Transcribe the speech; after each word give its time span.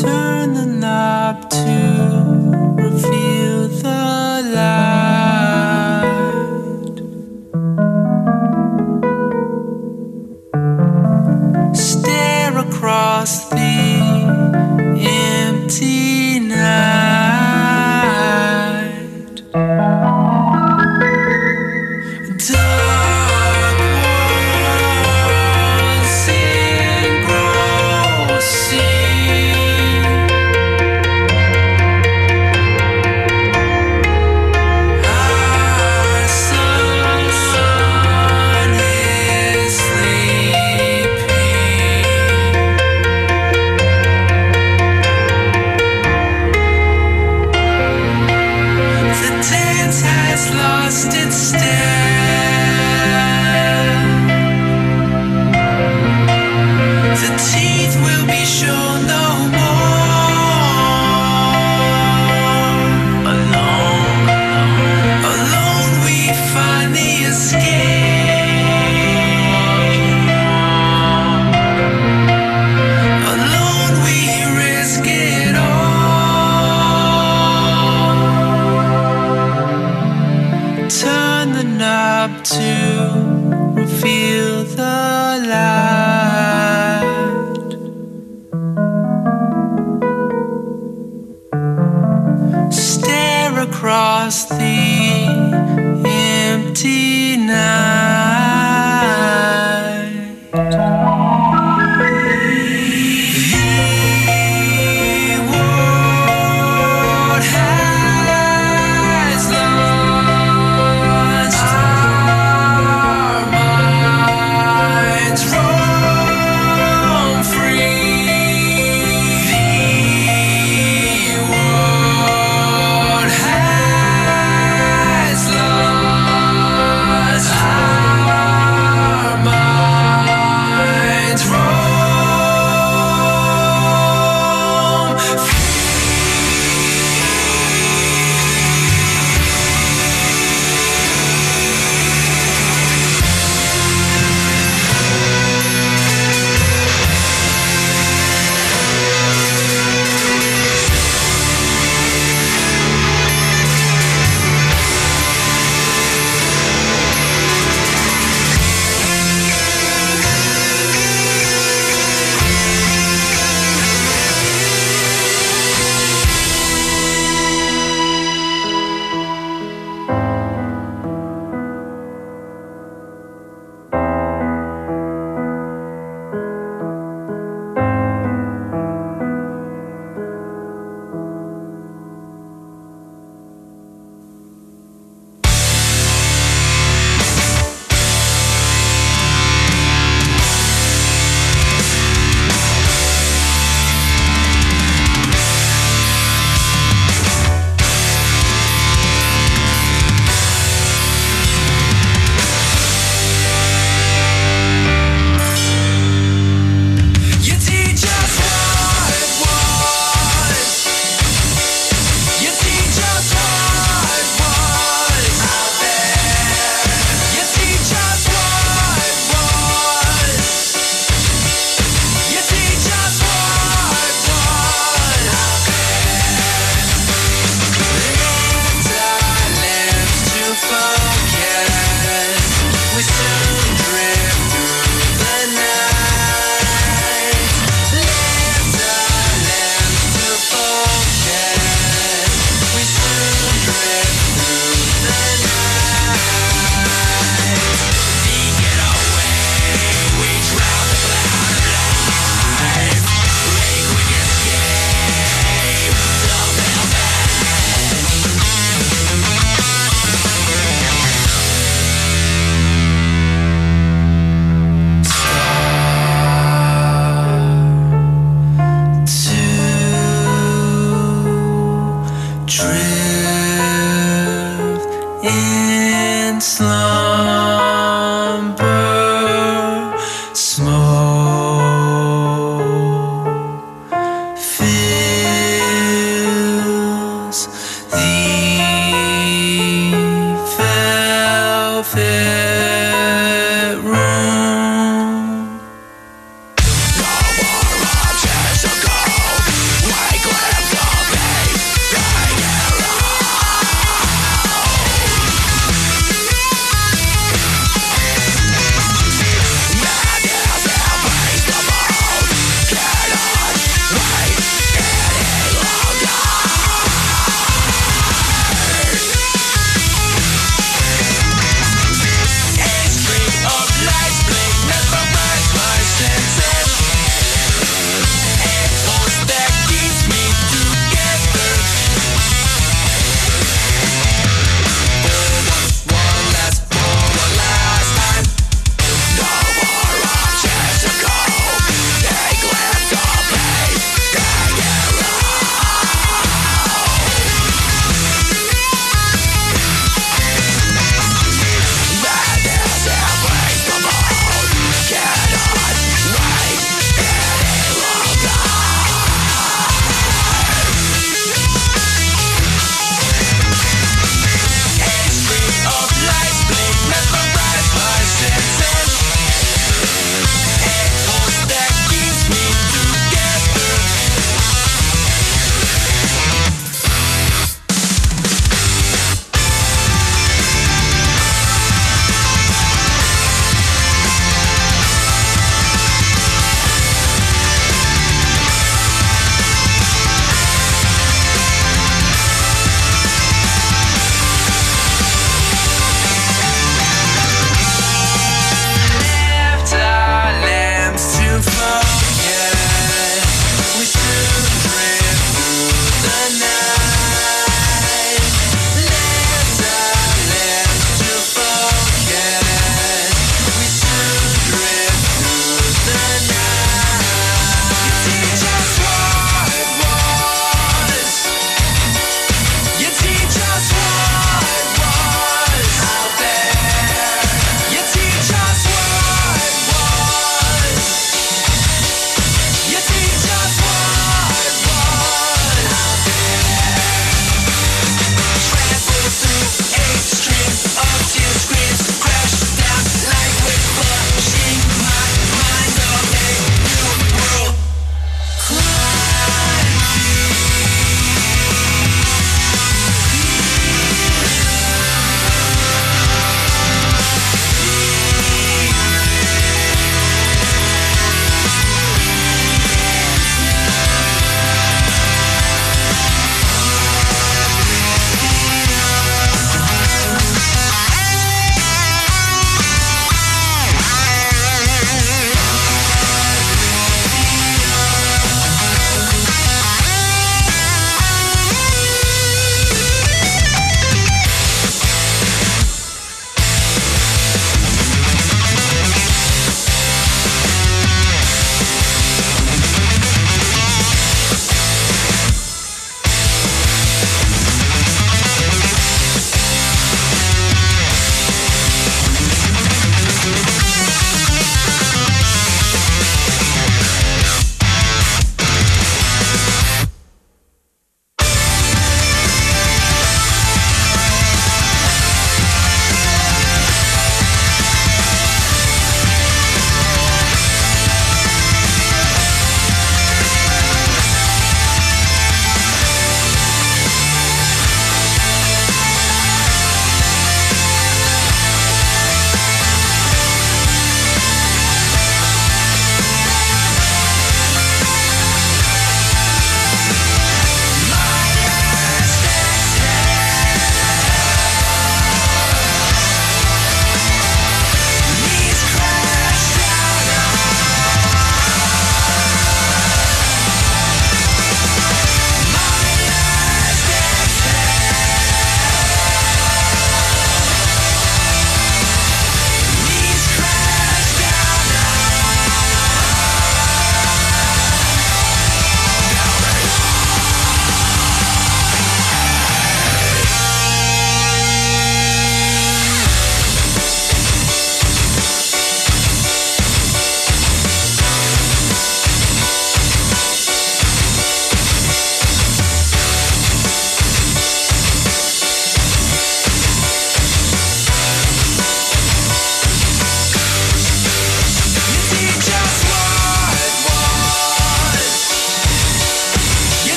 turn 0.00 0.54
the 0.54 0.66
night 0.66 1.03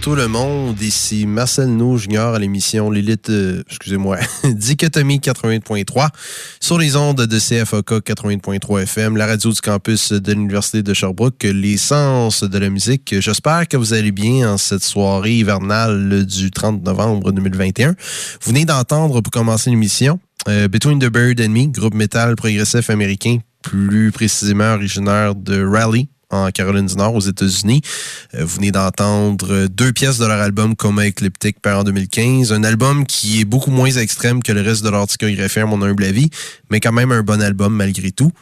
tout 0.00 0.14
le 0.14 0.28
monde. 0.28 0.80
Ici 0.80 1.26
Marcel 1.26 1.68
Nou 1.68 1.98
Junior 1.98 2.34
à 2.34 2.38
l'émission 2.38 2.90
Lilith, 2.90 3.28
euh, 3.28 3.62
excusez-moi, 3.68 4.18
Dichotomie 4.44 5.18
80.3 5.18 6.08
sur 6.58 6.78
les 6.78 6.96
ondes 6.96 7.26
de 7.26 7.38
CFOK 7.38 8.00
80.3 8.00 8.82
FM, 8.82 9.16
la 9.16 9.26
radio 9.26 9.52
du 9.52 9.60
campus 9.60 10.12
de 10.12 10.32
l'Université 10.32 10.82
de 10.82 10.94
Sherbrooke, 10.94 11.42
l'essence 11.42 12.44
de 12.44 12.58
la 12.58 12.70
musique. 12.70 13.14
J'espère 13.20 13.68
que 13.68 13.76
vous 13.76 13.92
allez 13.92 14.12
bien 14.12 14.52
en 14.52 14.58
cette 14.58 14.84
soirée 14.84 15.36
hivernale 15.36 16.24
du 16.24 16.50
30 16.50 16.82
novembre 16.82 17.32
2021. 17.32 17.90
Vous 17.90 17.96
venez 18.52 18.64
d'entendre 18.64 19.20
pour 19.20 19.30
commencer 19.30 19.70
l'émission 19.70 20.18
euh, 20.48 20.68
Between 20.68 20.98
the 20.98 21.10
Bird 21.10 21.40
and 21.40 21.50
Me, 21.50 21.66
groupe 21.66 21.94
métal 21.94 22.36
progressif 22.36 22.88
américain, 22.88 23.38
plus 23.62 24.12
précisément 24.12 24.74
originaire 24.74 25.34
de 25.34 25.62
Raleigh, 25.62 26.08
en 26.30 26.50
Caroline 26.50 26.86
du 26.86 26.96
Nord, 26.96 27.14
aux 27.14 27.20
États-Unis. 27.20 27.82
Euh, 28.34 28.44
vous 28.44 28.56
venez 28.56 28.70
d'entendre 28.70 29.66
deux 29.66 29.92
pièces 29.92 30.18
de 30.18 30.26
leur 30.26 30.40
album 30.40 30.76
Coma 30.76 31.06
Ecliptic 31.06 31.60
par 31.60 31.80
en 31.80 31.84
2015. 31.84 32.52
Un 32.52 32.64
album 32.64 33.06
qui 33.06 33.40
est 33.40 33.44
beaucoup 33.44 33.70
moins 33.70 33.90
extrême 33.90 34.42
que 34.42 34.52
le 34.52 34.60
reste 34.60 34.84
de 34.84 34.90
leur 34.90 35.06
discographie, 35.06 35.60
à 35.60 35.66
mon 35.66 35.82
humble 35.82 36.04
avis, 36.04 36.30
mais 36.70 36.80
quand 36.80 36.92
même 36.92 37.12
un 37.12 37.22
bon 37.22 37.42
album 37.42 37.74
malgré 37.74 38.10
tout. 38.10 38.32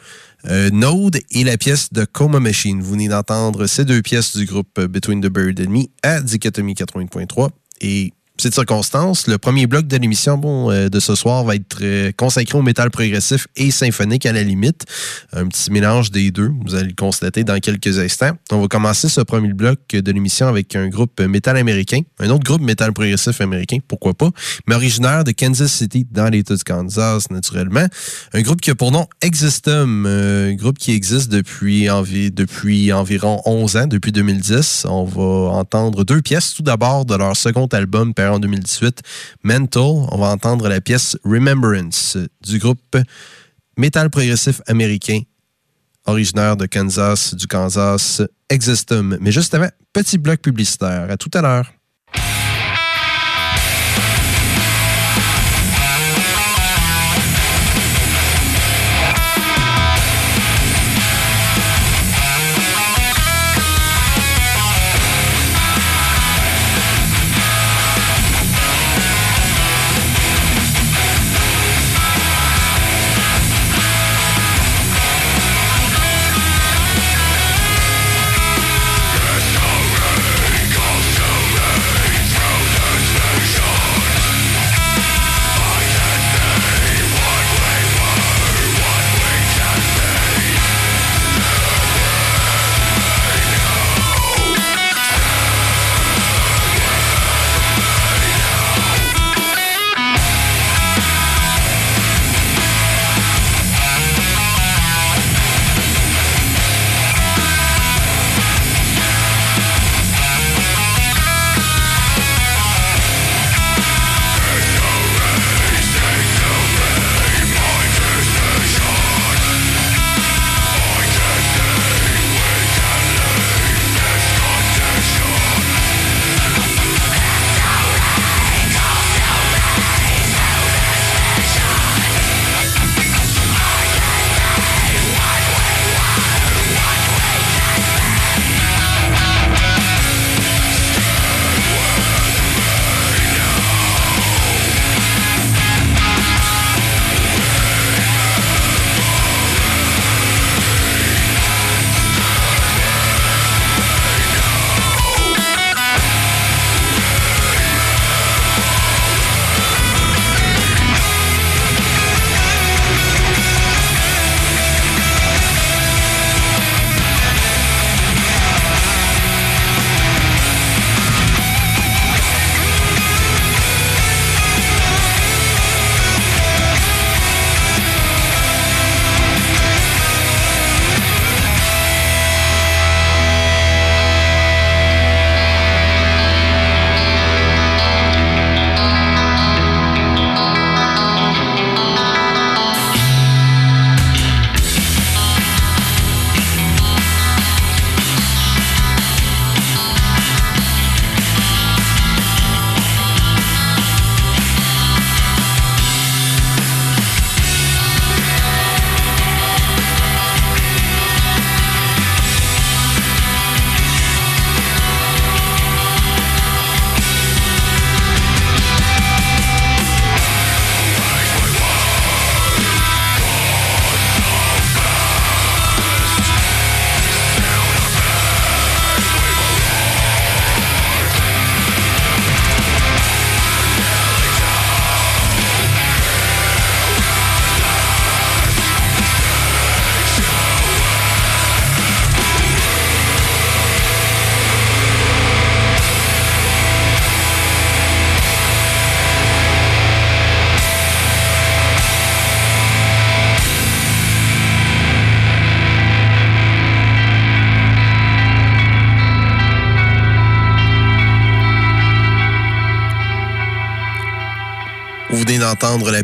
Euh, 0.45 0.69
Node 0.69 1.19
et 1.31 1.43
la 1.43 1.57
pièce 1.57 1.91
de 1.91 2.05
Coma 2.05 2.39
Machine. 2.39 2.81
Vous 2.81 2.91
venez 2.91 3.09
d'entendre 3.09 3.67
ces 3.67 3.83
deux 3.83 4.01
pièces 4.01 4.37
du 4.37 4.45
groupe 4.45 4.79
Between 4.79 5.21
the 5.21 5.27
Bird 5.27 5.59
and 5.59 5.69
Me 5.69 5.83
à 6.01 6.21
Dichotomie 6.21 6.75
80.3. 6.75 7.49
Et 7.81 8.13
cette 8.39 8.53
circonstance, 8.53 9.27
le 9.27 9.37
premier 9.37 9.67
bloc 9.67 9.85
de 9.87 9.97
l'émission 9.97 10.39
euh, 10.71 10.87
de 10.87 10.99
ce 10.99 11.15
soir 11.15 11.43
va 11.43 11.55
être 11.55 11.79
euh, 11.81 12.11
consacré 12.15 12.57
au 12.57 12.61
métal 12.61 12.89
progressif 12.89 13.47
et 13.57 13.69
symphonique 13.69 14.25
à 14.25 14.31
la 14.31 14.43
limite. 14.43 14.85
Un 15.33 15.47
petit 15.47 15.71
mélange 15.71 16.11
des 16.11 16.31
deux, 16.31 16.51
vous 16.65 16.75
allez 16.75 16.87
le 16.87 16.95
constater 16.95 17.43
dans 17.43 17.59
quelques 17.59 17.99
instants. 17.99 18.31
On 18.51 18.61
va 18.61 18.67
commencer 18.67 19.09
ce 19.09 19.21
premier 19.21 19.53
bloc 19.53 19.79
de 19.89 20.11
l'émission 20.11 20.47
avec 20.47 20.75
un 20.75 20.87
groupe 20.87 21.19
métal 21.19 21.57
américain, 21.57 22.01
un 22.19 22.29
autre 22.29 22.43
groupe 22.43 22.61
métal 22.61 22.93
progressif 22.93 23.41
américain, 23.41 23.77
pourquoi 23.85 24.13
pas, 24.13 24.29
mais 24.67 24.75
originaire 24.75 25.23
de 25.23 25.31
Kansas 25.31 25.71
City, 25.71 26.07
dans 26.09 26.29
l'État 26.29 26.55
du 26.55 26.63
Kansas, 26.63 27.29
naturellement. 27.29 27.87
Un 28.33 28.41
groupe 28.41 28.61
qui 28.61 28.71
a 28.71 28.75
pour 28.75 28.91
nom 28.91 29.07
Existum, 29.21 30.05
un 30.05 30.53
groupe 30.53 30.77
qui 30.77 30.91
existe 30.91 31.29
depuis, 31.29 31.89
envi 31.89 32.31
depuis 32.31 32.93
environ 32.93 33.41
11 33.45 33.77
ans, 33.77 33.87
depuis 33.87 34.11
2010. 34.11 34.85
On 34.89 35.03
va 35.03 35.51
entendre 35.51 36.05
deux 36.05 36.21
pièces, 36.21 36.53
tout 36.53 36.63
d'abord 36.63 37.05
de 37.05 37.15
leur 37.15 37.35
second 37.35 37.67
album, 37.67 38.13
en 38.33 38.39
2018, 38.39 39.01
Mental. 39.43 39.81
On 39.83 40.17
va 40.17 40.27
entendre 40.27 40.67
la 40.67 40.81
pièce 40.81 41.17
Remembrance 41.23 42.17
du 42.41 42.59
groupe 42.59 42.97
métal 43.77 44.09
progressif 44.09 44.61
américain 44.67 45.21
originaire 46.05 46.57
de 46.57 46.65
Kansas, 46.65 47.35
du 47.35 47.47
Kansas, 47.47 48.21
Existum. 48.49 49.17
Mais 49.21 49.31
juste 49.31 49.53
avant, 49.53 49.69
petit 49.93 50.17
bloc 50.17 50.41
publicitaire. 50.41 51.07
À 51.09 51.17
tout 51.17 51.29
à 51.33 51.41
l'heure. 51.41 51.71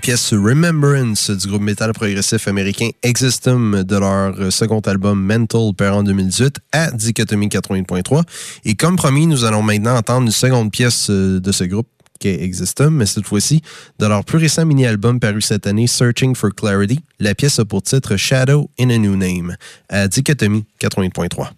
Pièce 0.05 0.35
Remembrance 0.35 1.31
du 1.31 1.47
groupe 1.47 1.63
métal 1.63 1.91
progressif 1.91 2.47
américain 2.47 2.89
Existum 3.01 3.83
de 3.83 3.97
leur 3.97 4.53
second 4.53 4.79
album 4.81 5.19
Mental, 5.19 5.73
paru 5.75 5.95
en 5.95 6.03
2018 6.03 6.59
à 6.73 6.91
Dichotomie 6.91 7.47
80.3. 7.47 8.21
Et 8.65 8.75
comme 8.75 8.97
promis, 8.97 9.25
nous 9.25 9.45
allons 9.45 9.63
maintenant 9.63 9.95
entendre 9.95 10.27
une 10.27 10.31
seconde 10.31 10.71
pièce 10.71 11.09
euh, 11.09 11.39
de 11.39 11.51
ce 11.51 11.63
groupe 11.63 11.87
qui 12.19 12.27
est 12.27 12.43
Existum, 12.43 12.93
mais 12.95 13.07
cette 13.07 13.25
fois-ci 13.25 13.63
de 13.97 14.05
leur 14.05 14.23
plus 14.23 14.37
récent 14.37 14.63
mini-album 14.63 15.19
paru 15.19 15.41
cette 15.41 15.65
année, 15.65 15.87
Searching 15.87 16.35
for 16.35 16.51
Clarity. 16.53 16.99
La 17.19 17.33
pièce 17.33 17.57
a 17.57 17.65
pour 17.65 17.81
titre 17.81 18.15
Shadow 18.15 18.69
in 18.79 18.91
a 18.91 18.99
New 18.99 19.15
Name 19.15 19.55
à 19.89 20.07
Dichotomie 20.07 20.65
80.3. 20.79 21.49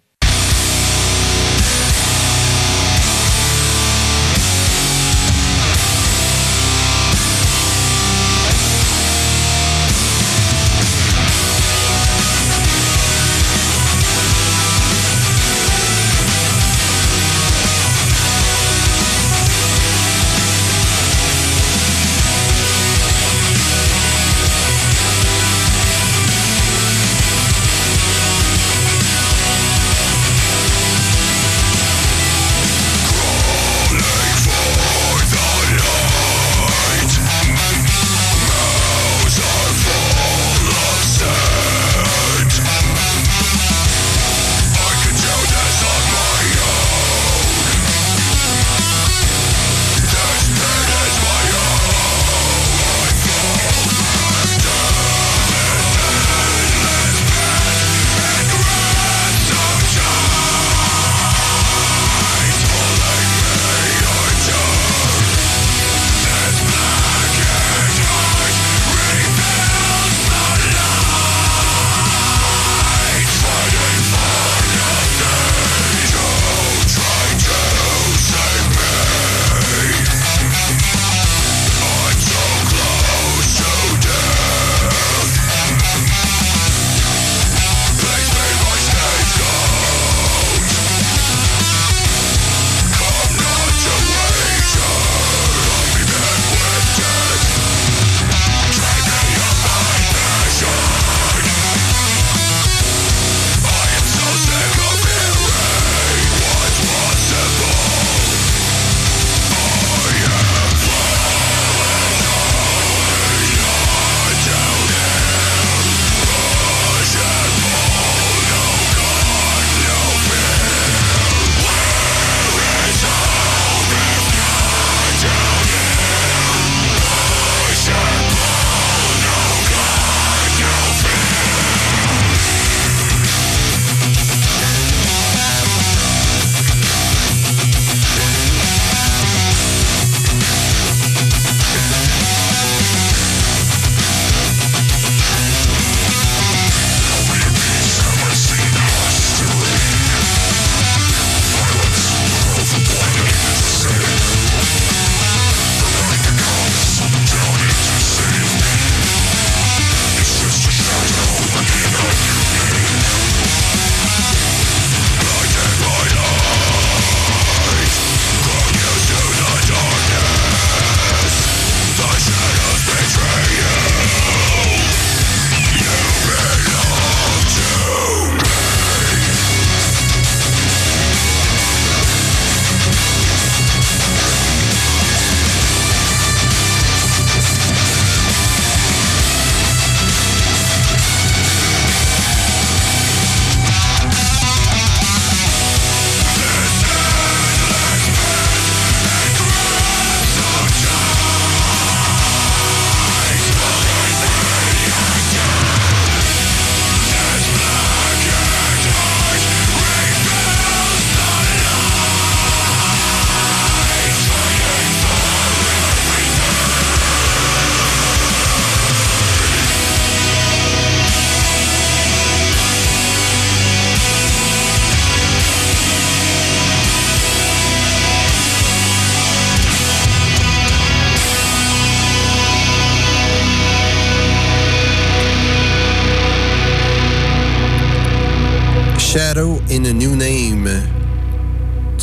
New 239.80 240.16
Name 240.16 240.68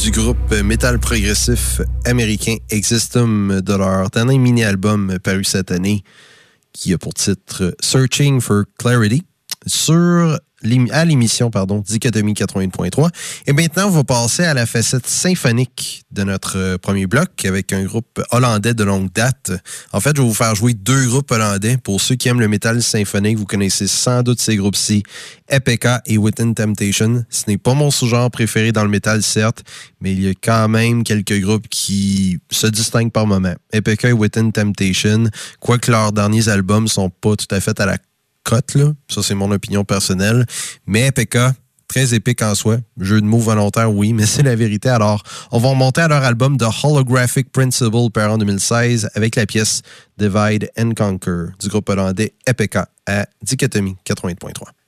du 0.01 0.09
groupe 0.09 0.53
métal 0.63 0.97
progressif 0.97 1.81
américain 2.05 2.55
Existum 2.69 3.59
de 3.61 3.73
leur 3.73 4.09
dernier 4.09 4.37
mini-album 4.37 5.17
paru 5.21 5.43
cette 5.43 5.71
année 5.71 6.03
qui 6.71 6.93
a 6.93 6.97
pour 6.97 7.13
titre 7.13 7.75
Searching 7.81 8.39
for 8.39 8.63
Clarity. 8.79 9.23
Sur 9.67 10.39
à 10.91 11.05
l'émission 11.05 11.51
pardon, 11.51 11.83
Dichotomie 11.85 12.33
80.3. 12.33 13.09
Et 13.47 13.53
maintenant, 13.53 13.87
on 13.87 13.91
va 13.91 14.03
passer 14.03 14.43
à 14.43 14.53
la 14.53 14.65
facette 14.65 15.07
symphonique 15.07 16.03
de 16.11 16.23
notre 16.23 16.57
euh, 16.57 16.77
premier 16.77 17.07
bloc 17.07 17.45
avec 17.45 17.73
un 17.73 17.83
groupe 17.83 18.21
hollandais 18.31 18.73
de 18.73 18.83
longue 18.83 19.11
date. 19.13 19.51
En 19.91 19.99
fait, 19.99 20.15
je 20.15 20.21
vais 20.21 20.27
vous 20.27 20.33
faire 20.33 20.55
jouer 20.55 20.73
deux 20.73 21.07
groupes 21.07 21.31
hollandais. 21.31 21.77
Pour 21.77 22.01
ceux 22.01 22.15
qui 22.15 22.27
aiment 22.27 22.39
le 22.39 22.47
métal 22.47 22.81
symphonique, 22.81 23.37
vous 23.37 23.45
connaissez 23.45 23.87
sans 23.87 24.23
doute 24.23 24.41
ces 24.41 24.55
groupes-ci, 24.55 25.03
Epeka 25.49 26.01
et 26.05 26.17
Within 26.17 26.53
Temptation. 26.53 27.25
Ce 27.29 27.43
n'est 27.47 27.57
pas 27.57 27.73
mon 27.73 27.91
sous-genre 27.91 28.31
préféré 28.31 28.71
dans 28.71 28.83
le 28.83 28.89
métal, 28.89 29.21
certes, 29.21 29.63
mais 30.01 30.13
il 30.13 30.21
y 30.21 30.29
a 30.29 30.33
quand 30.33 30.67
même 30.67 31.03
quelques 31.03 31.39
groupes 31.41 31.67
qui 31.69 32.39
se 32.51 32.67
distinguent 32.67 33.11
par 33.11 33.27
moment. 33.27 33.55
Epeka 33.71 34.09
et 34.09 34.13
Within 34.13 34.51
Temptation, 34.51 35.29
quoique 35.59 35.91
leurs 35.91 36.11
derniers 36.11 36.49
albums 36.49 36.87
sont 36.87 37.09
pas 37.09 37.35
tout 37.35 37.47
à 37.51 37.59
fait 37.59 37.79
à 37.79 37.85
la 37.85 37.97
cote, 38.45 38.75
là. 38.75 38.93
Ça, 39.09 39.21
c'est 39.21 39.35
mon 39.35 39.51
opinion 39.51 39.83
personnelle. 39.83 40.45
Mais 40.85 41.07
Epeka, 41.07 41.53
très 41.87 42.13
épique 42.13 42.41
en 42.41 42.55
soi. 42.55 42.77
Jeu 42.99 43.19
de 43.19 43.25
mots 43.25 43.39
volontaire, 43.39 43.91
oui, 43.91 44.13
mais 44.13 44.25
c'est 44.33 44.43
la 44.43 44.55
vérité. 44.55 44.87
Alors, 44.87 45.23
on 45.51 45.59
va 45.59 45.69
remonter 45.69 46.01
à 46.01 46.07
leur 46.07 46.23
album 46.23 46.57
The 46.57 46.67
Holographic 46.83 47.51
Principle, 47.51 48.09
paru 48.13 48.33
en 48.33 48.37
2016, 48.37 49.09
avec 49.15 49.35
la 49.35 49.45
pièce 49.45 49.81
Divide 50.17 50.69
and 50.77 50.91
Conquer 50.95 51.47
du 51.59 51.67
groupe 51.67 51.89
hollandais 51.89 52.33
Epeka 52.47 52.87
à 53.05 53.25
Dichotomie 53.41 53.97
80.3. 54.05 54.84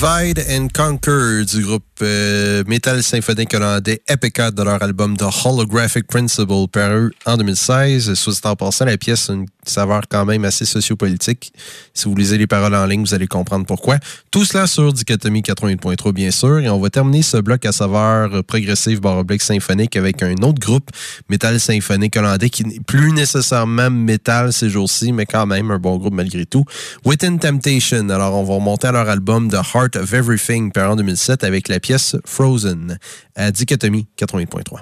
Divide 0.00 0.38
and 0.48 0.72
Conquer 0.72 1.44
du 1.44 1.62
groupe 1.62 1.89
euh, 2.02 2.64
Metal 2.66 3.02
symphonique 3.02 3.54
hollandais 3.54 4.02
Epica 4.08 4.50
de 4.50 4.62
leur 4.62 4.82
album 4.82 5.16
The 5.16 5.24
Holographic 5.44 6.06
Principle 6.06 6.68
paru 6.70 7.12
en 7.26 7.36
2016. 7.36 8.14
Soit 8.14 8.46
en 8.46 8.56
passant, 8.56 8.84
la 8.84 8.96
pièce 8.96 9.30
a 9.30 9.34
une 9.34 9.46
saveur 9.64 10.02
quand 10.08 10.24
même 10.24 10.44
assez 10.44 10.64
sociopolitique. 10.64 11.52
Si 11.94 12.08
vous 12.08 12.14
lisez 12.14 12.38
les 12.38 12.46
paroles 12.46 12.74
en 12.74 12.86
ligne, 12.86 13.02
vous 13.02 13.14
allez 13.14 13.26
comprendre 13.26 13.66
pourquoi. 13.66 13.98
Tout 14.30 14.44
cela 14.44 14.66
sur 14.66 14.92
Dichotomie 14.92 15.42
88.3 15.42 16.12
bien 16.12 16.30
sûr. 16.30 16.58
Et 16.60 16.68
on 16.68 16.80
va 16.80 16.90
terminer 16.90 17.22
ce 17.22 17.36
bloc 17.36 17.64
à 17.66 17.72
saveur 17.72 18.42
progressive 18.44 19.00
baroblique 19.00 19.42
symphonique 19.42 19.96
avec 19.96 20.22
un 20.22 20.34
autre 20.42 20.60
groupe 20.60 20.90
Metal 21.28 21.58
symphonique 21.60 22.16
hollandais 22.16 22.50
qui 22.50 22.64
n'est 22.64 22.80
plus 22.80 23.12
nécessairement 23.12 23.90
métal 23.90 24.52
ces 24.52 24.70
jours-ci, 24.70 25.12
mais 25.12 25.26
quand 25.26 25.46
même 25.46 25.70
un 25.70 25.78
bon 25.78 25.96
groupe 25.96 26.14
malgré 26.14 26.46
tout. 26.46 26.64
Within 27.04 27.36
Temptation. 27.36 28.08
Alors 28.08 28.34
on 28.34 28.44
va 28.44 28.54
remonter 28.54 28.88
à 28.88 28.92
leur 28.92 29.08
album 29.08 29.50
The 29.50 29.60
Heart 29.74 29.96
of 29.96 30.12
Everything, 30.12 30.72
par 30.72 30.90
en 30.90 30.96
2007, 30.96 31.44
avec 31.44 31.68
la 31.68 31.80
pièce 31.80 31.89
Frozen 32.24 32.98
à 33.34 33.50
Dichotomie 33.50 34.08
88.3. 34.18 34.80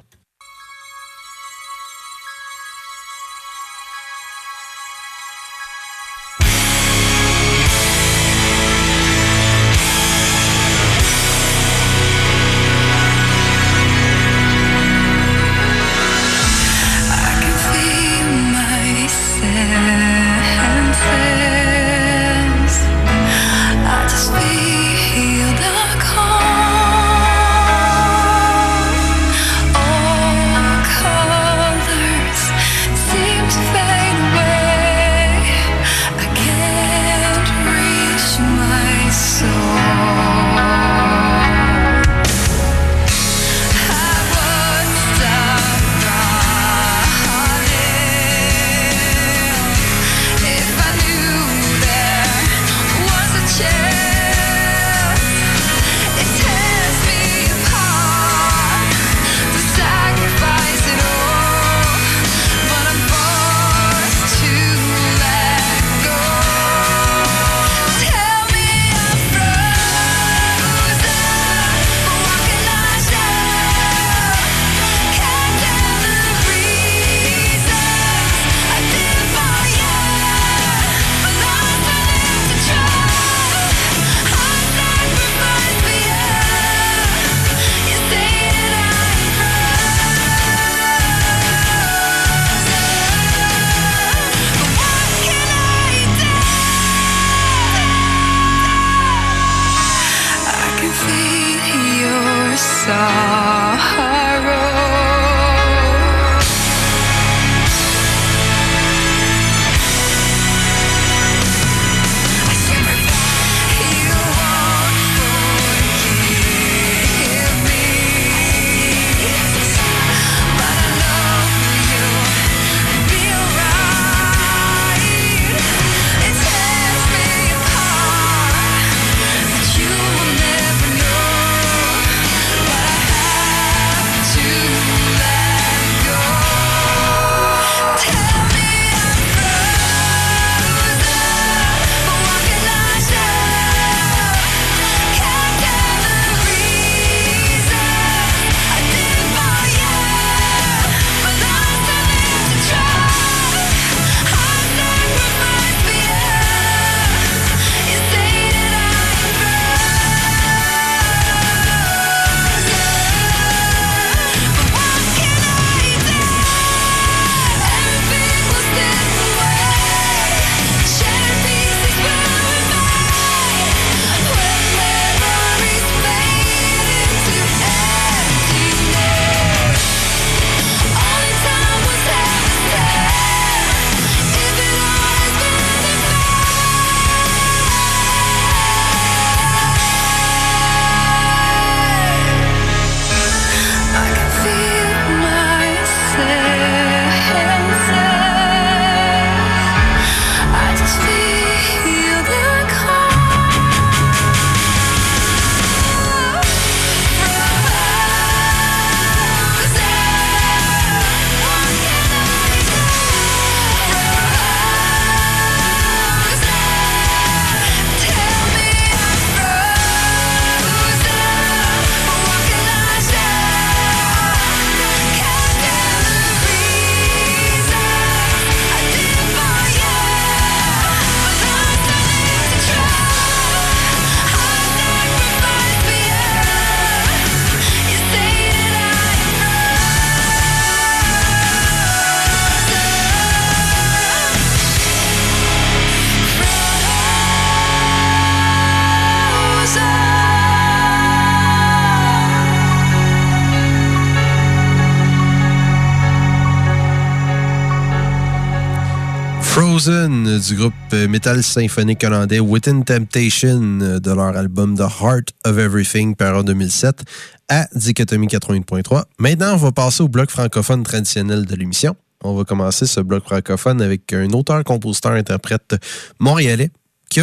Du 259.79 260.57
groupe 260.57 260.93
metal 261.09 261.41
symphonique 261.41 262.03
hollandais 262.03 262.41
Within 262.41 262.83
Temptation 262.83 263.79
de 264.01 264.11
leur 264.11 264.37
album 264.37 264.77
The 264.77 264.91
Heart 265.01 265.29
of 265.45 265.57
Everything 265.57 266.17
par 266.17 266.37
en 266.37 266.43
2007 266.43 267.05
à 267.49 267.69
Dichotomie 267.77 268.27
80.3. 268.27 269.05
Maintenant, 269.21 269.53
on 269.53 269.57
va 269.57 269.71
passer 269.71 270.03
au 270.03 270.09
bloc 270.09 270.31
francophone 270.31 270.83
traditionnel 270.83 271.47
de 271.47 271.55
l'émission. 271.55 271.95
On 272.25 272.35
va 272.35 272.43
commencer 272.43 272.87
ce 272.87 273.01
bloc 273.01 273.23
francophone 273.23 273.81
avec 273.81 274.13
un 274.13 274.29
auteur, 274.31 274.65
compositeur, 274.65 275.13
interprète 275.13 275.77
montréalais 276.19 276.73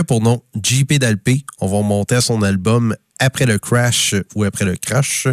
pour 0.04 0.22
nom 0.22 0.42
JP 0.62 0.94
Dalpé. 0.94 1.46
On 1.60 1.68
va 1.68 1.82
monter 1.82 2.16
à 2.16 2.22
son 2.22 2.42
album 2.42 2.96
après 3.20 3.46
le 3.46 3.58
crash 3.58 4.14
ou 4.36 4.44
après 4.44 4.66
le 4.66 4.76
crash 4.76 5.28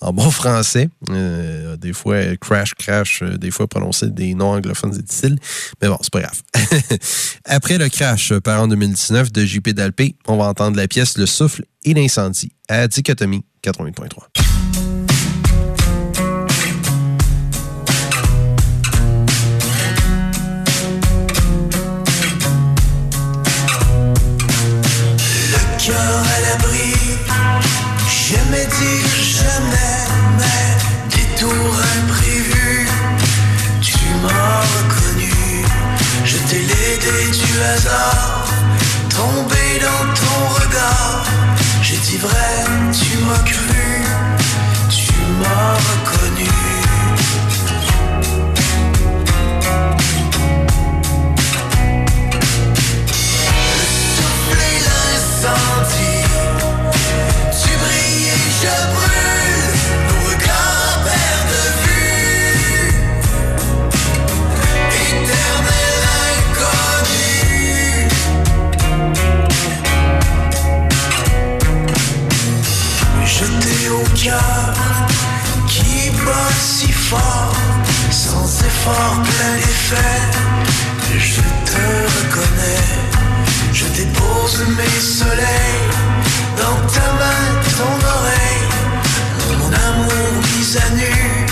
en 0.00 0.12
bon 0.12 0.30
français. 0.30 0.88
Euh, 1.10 1.76
des 1.76 1.92
fois, 1.92 2.36
crash, 2.36 2.74
crash, 2.74 3.22
euh, 3.22 3.38
des 3.38 3.50
fois 3.50 3.68
prononcer 3.68 4.08
des 4.08 4.34
noms 4.34 4.52
anglophones, 4.52 4.92
c'est 4.92 5.04
difficile. 5.04 5.38
Mais 5.80 5.88
bon, 5.88 5.98
c'est 6.00 6.12
pas 6.12 6.22
grave. 6.22 6.42
après 7.44 7.78
le 7.78 7.88
crash 7.88 8.32
par 8.40 8.62
en 8.62 8.68
2019 8.68 9.32
de 9.32 9.44
JP 9.44 9.70
Dalpé, 9.70 10.16
on 10.26 10.36
va 10.36 10.44
entendre 10.46 10.76
la 10.76 10.88
pièce 10.88 11.16
Le 11.16 11.26
souffle 11.26 11.64
et 11.84 11.94
l'incendie 11.94 12.52
à 12.68 12.88
Dichotomie 12.88 13.44
80.3. 13.62 14.77
à 26.08 26.40
l'abri, 26.40 26.94
jamais 28.08 28.66
dire 28.66 29.12
jamais, 29.40 29.98
mais 30.38 31.16
détour 31.16 31.74
imprévu, 31.98 32.88
tu 33.80 33.98
m'as 34.22 34.60
reconnu, 34.76 35.64
je 36.24 36.36
t'ai 36.48 36.60
l'aidé 36.60 37.30
du 37.30 37.62
hasard, 37.62 38.46
tombé 39.10 39.80
dans 39.80 40.06
ton 40.20 40.38
regard, 40.60 41.24
j'ai 41.82 41.98
dit 41.98 42.18
vrai, 42.18 42.54
tu 42.92 43.18
m'as 43.24 43.44
cru, 43.44 44.02
tu 44.88 45.12
m'as 45.40 45.74
reconnu. 45.90 46.48
souffle 54.16 55.67
Qui 74.20 76.10
bat 76.24 76.52
si 76.58 76.90
fort, 76.90 77.54
sans 78.10 78.64
effort 78.66 79.22
plein 79.22 79.54
d'effet, 79.58 80.18
je 81.16 81.40
te 81.40 81.84
reconnais. 82.16 82.88
Je 83.72 83.84
dépose 83.84 84.64
mes 84.76 85.00
soleils 85.00 85.86
dans 86.56 86.80
ta 86.92 87.12
main, 87.12 87.44
ton 87.78 87.94
oreille, 88.16 88.66
mon 89.60 89.68
amour 89.72 90.42
mis 90.42 90.76
à 90.76 90.90
nu. 90.96 91.47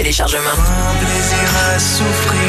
Téléchargement. 0.00 0.40
Un 0.48 1.04
plaisir 1.04 1.48
à 1.74 1.78
souffrir, 1.78 2.40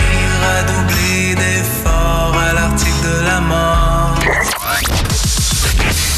à 0.56 0.64
doubler 0.64 1.36
d'efforts 1.36 2.34
à 2.38 2.54
l'article 2.54 3.04
de 3.04 3.26
la 3.26 3.42
mort. 3.42 4.16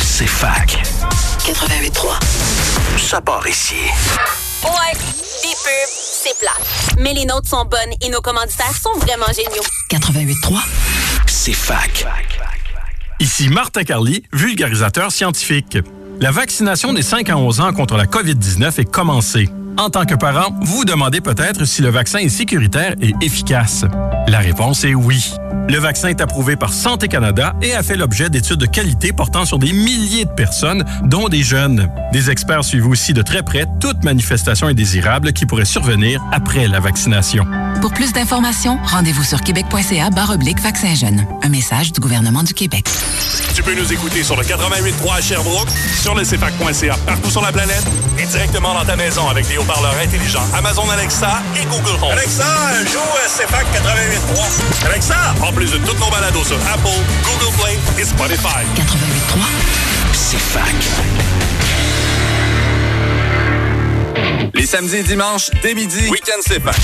C'est 0.04 0.28
fac. 0.28 0.78
88.3. 1.40 3.00
Ça 3.00 3.20
part 3.20 3.48
ici. 3.48 3.74
Ouais, 4.64 4.94
des 5.42 5.56
pubs, 5.64 5.90
c'est 5.90 6.38
plat. 6.38 6.52
Mais 7.00 7.16
les 7.16 7.26
nôtres 7.26 7.50
sont 7.50 7.66
bonnes 7.66 7.96
et 8.02 8.10
nos 8.10 8.22
commanditaires 8.22 8.78
sont 8.80 8.96
vraiment 9.00 9.26
géniaux. 9.36 9.64
88.3. 9.90 10.60
C'est 11.26 11.54
fac. 11.54 12.06
Ici 13.20 13.50
Martin 13.50 13.84
Carly, 13.84 14.24
vulgarisateur 14.32 15.12
scientifique. 15.12 15.80
La 16.20 16.30
vaccination 16.30 16.94
des 16.94 17.02
5 17.02 17.28
à 17.32 17.38
11 17.38 17.60
ans 17.60 17.74
contre 17.74 17.98
la 17.98 18.06
COVID-19 18.06 18.82
est 18.82 18.86
commencée. 18.86 19.50
En 19.78 19.90
tant 19.90 20.06
que 20.06 20.14
parent, 20.14 20.54
vous 20.62 20.78
vous 20.78 20.86
demandez 20.86 21.20
peut-être 21.20 21.66
si 21.66 21.82
le 21.82 21.90
vaccin 21.90 22.20
est 22.20 22.30
sécuritaire 22.30 22.94
et 23.02 23.14
efficace. 23.22 23.86
La 24.28 24.40
réponse 24.40 24.84
est 24.84 24.94
oui. 24.94 25.34
Le 25.70 25.78
vaccin 25.78 26.10
est 26.10 26.22
approuvé 26.22 26.56
par 26.56 26.74
Santé 26.74 27.08
Canada 27.08 27.56
et 27.62 27.74
a 27.74 27.82
fait 27.84 27.96
l'objet 27.96 28.30
d'études 28.30 28.60
de 28.60 28.66
qualité 28.66 29.14
portant 29.14 29.46
sur 29.46 29.60
des 29.60 29.72
milliers 29.72 30.26
de 30.26 30.32
personnes, 30.32 30.84
dont 31.06 31.30
des 31.30 31.42
jeunes. 31.42 31.90
Des 32.12 32.30
experts 32.30 32.66
suivent 32.66 32.88
aussi 32.88 33.14
de 33.14 33.22
très 33.22 33.44
près 33.44 33.66
toute 33.80 34.04
manifestation 34.04 34.68
indésirable 34.68 35.34
qui 35.34 35.46
pourrait 35.46 35.66
survenir 35.66 36.22
après 36.32 36.68
la 36.68 36.80
vaccination. 36.80 37.46
Pour 37.82 37.94
plus 37.94 38.14
d'informations, 38.14 38.78
rendez-vous 38.84 39.24
sur 39.24 39.42
québec.ca 39.42 40.10
oblique 40.34 40.60
vaccin 40.60 40.94
jeune. 40.96 41.26
Un 41.44 41.50
message 41.50 41.92
du 41.94 42.00
gouvernement 42.00 42.44
du 42.44 42.54
Québec. 42.54 42.86
Tu 43.56 43.64
peux 43.64 43.76
nous 43.76 43.92
écouter 43.94 44.24
sur 44.24 44.36
le 44.36 44.44
88.3 44.44 45.18
à 45.18 45.22
Sherbrooke, 45.22 45.70
sur 46.02 46.16
le 46.16 46.24
CFAC.ca 46.24 46.98
partout 47.06 47.30
sur 47.30 47.42
la 47.42 47.52
planète 47.52 47.86
et 48.20 48.26
directement 48.26 48.74
dans 48.74 48.86
ta 48.86 48.96
maison 48.96 49.28
avec 49.30 49.48
des 49.48 49.58
haut-parleurs 49.64 49.96
intelligents 50.02 50.44
Amazon 50.56 50.90
Alexa 50.90 51.42
et 51.56 51.66
Google 51.66 51.98
Home. 52.02 52.12
Alexa, 52.12 52.46
joue 52.92 53.00
CFAC 53.28 53.66
88.3. 53.74 54.86
Alexa, 54.88 55.16
en 55.42 55.52
plus 55.54 55.72
de 55.72 55.78
toutes 55.78 56.00
nos 56.00 56.10
balados 56.10 56.44
sur 56.44 56.58
Apple, 56.68 56.90
Google 57.24 57.56
Play 57.58 57.80
et 58.00 58.06
Spotify. 58.06 58.64
88.3. 58.76 59.40
C'est 60.14 60.40
fac. 60.40 60.64
Les 64.54 64.66
samedis 64.66 64.98
et 64.98 65.04
dimanches, 65.04 65.50
dès 65.62 65.74
midi, 65.74 66.10
Week-end 66.10 66.42
c'est 66.46 66.62
fac. 66.62 66.76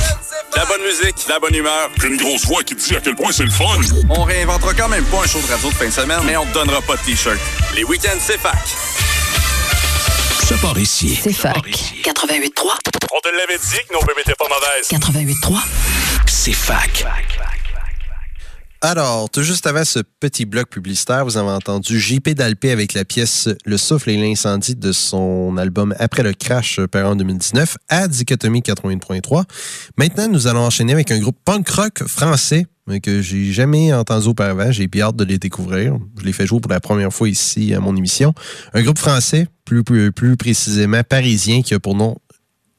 La 0.56 0.66
bonne 0.66 0.82
musique, 0.82 1.16
la 1.28 1.40
bonne 1.40 1.56
humeur. 1.56 1.90
Puis 1.98 2.10
une 2.10 2.18
grosse 2.18 2.46
voix 2.46 2.64
qui 2.64 2.76
te 2.76 2.88
dit 2.88 2.96
à 2.96 3.02
quel 3.02 3.16
point 3.16 3.32
c'est 3.32 3.44
le 3.44 3.52
fun. 3.52 3.66
On 4.10 4.24
réinventera 4.24 4.74
quand 4.74 4.90
même 4.90 5.06
pas 5.06 5.24
un 5.24 5.28
show 5.28 5.40
de 5.40 5.52
radio 5.52 5.70
de 5.70 5.76
fin 5.76 5.86
de 5.86 5.92
semaine, 5.92 6.22
mais 6.26 6.38
on 6.38 6.46
te 6.46 6.54
donnera 6.54 6.82
pas 6.82 6.96
de 6.96 7.02
t-shirt. 7.02 7.38
Les 7.76 7.84
week-ends 7.84 8.18
c'est 8.20 8.40
fac. 8.40 8.58
Ça 10.44 10.56
part 10.62 10.78
ici. 10.80 11.20
C'est 11.22 11.34
fac. 11.34 11.56
88.3. 11.56 12.78
On 13.12 13.20
te 13.22 13.30
l'avait 13.38 13.58
dit 13.58 13.78
que 13.88 13.94
nos 13.94 14.00
bébés 14.02 14.22
étaient 14.22 14.34
pas 14.36 14.48
mauvaises. 14.48 14.90
88.3. 14.90 15.60
C'est 16.28 16.54
fac. 16.54 17.06
Alors, 18.82 19.30
tout 19.30 19.44
juste 19.44 19.68
avant 19.68 19.84
ce 19.84 20.00
petit 20.22 20.46
bloc 20.46 20.70
publicitaire, 20.70 21.26
vous 21.26 21.36
avez 21.36 21.50
entendu 21.50 22.00
JP 22.00 22.30
Dalpé 22.30 22.72
avec 22.72 22.94
la 22.94 23.04
pièce 23.04 23.50
Le 23.66 23.78
souffle 23.78 24.10
et 24.10 24.18
l'incendie 24.18 24.76
de 24.76 24.94
son 24.94 25.58
album 25.58 25.94
Après 26.00 26.24
le 26.24 26.32
crash, 26.34 26.80
paru 26.90 27.06
en 27.06 27.16
2019, 27.18 27.76
à 27.90 28.08
Dichotomie 28.08 28.62
80.3. 28.62 29.44
Maintenant, 29.98 30.30
nous 30.30 30.48
allons 30.48 30.62
enchaîner 30.66 30.94
avec 30.94 31.12
un 31.12 31.20
groupe 31.20 31.38
punk 31.44 31.68
rock 31.70 32.04
français 32.08 32.68
mais 32.90 33.00
que 33.00 33.22
j'ai 33.22 33.52
jamais 33.52 33.94
entendu 33.94 34.28
auparavant. 34.28 34.72
J'ai 34.72 34.90
hâte 35.00 35.16
de 35.16 35.24
les 35.24 35.38
découvrir. 35.38 35.98
Je 36.20 36.26
les 36.26 36.34
fais 36.34 36.46
jouer 36.46 36.60
pour 36.60 36.72
la 36.72 36.80
première 36.80 37.14
fois 37.14 37.30
ici 37.30 37.74
à 37.74 37.80
mon 37.80 37.96
émission. 37.96 38.34
Un 38.74 38.82
groupe 38.82 38.98
français, 38.98 39.48
plus, 39.64 39.84
plus, 39.84 40.36
précisément 40.36 41.04
parisien, 41.04 41.62
qui 41.62 41.74
a 41.74 41.80
pour 41.80 41.96
nom 41.96 42.18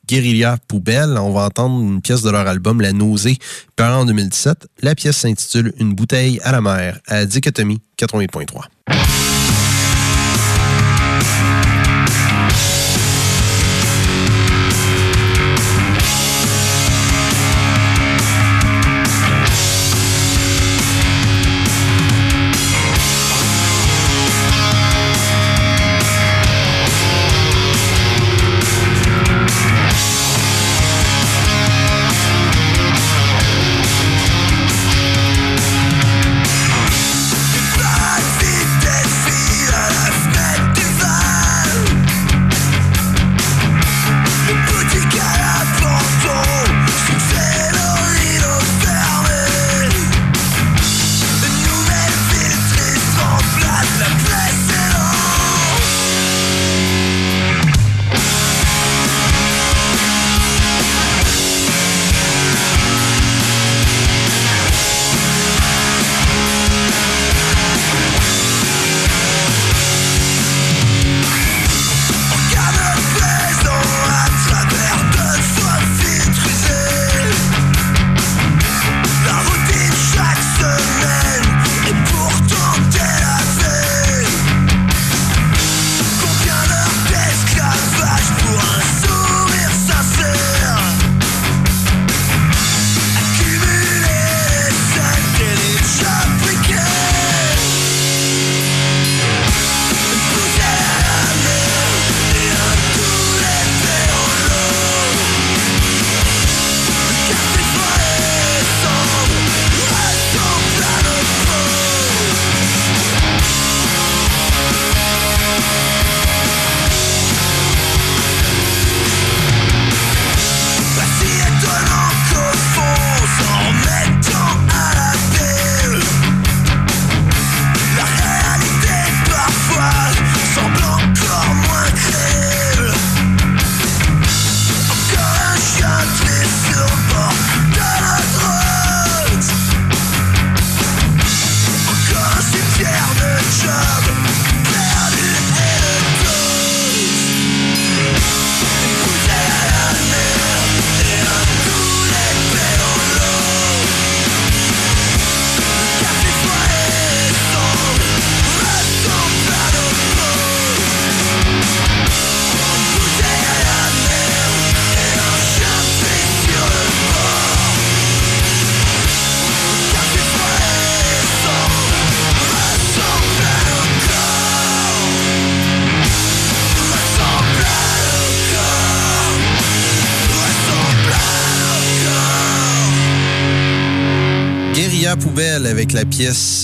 Guérilla 0.06 0.58
Poubelle. 0.68 1.16
On 1.18 1.32
va 1.32 1.44
entendre 1.44 1.80
une 1.80 2.02
pièce 2.02 2.22
de 2.22 2.30
leur 2.30 2.46
album 2.46 2.80
La 2.80 2.92
Nausée, 2.92 3.38
paru 3.76 3.94
en 3.94 4.04
2017. 4.04 4.66
La 4.82 4.94
pièce 4.94 5.18
s'intitule 5.18 5.72
Une 5.78 5.94
bouteille 5.94 6.40
à 6.42 6.52
la 6.52 6.61
mer, 6.61 6.98
à 7.06 7.24
Dichotomie 7.24 7.80
88.3. 7.96 9.39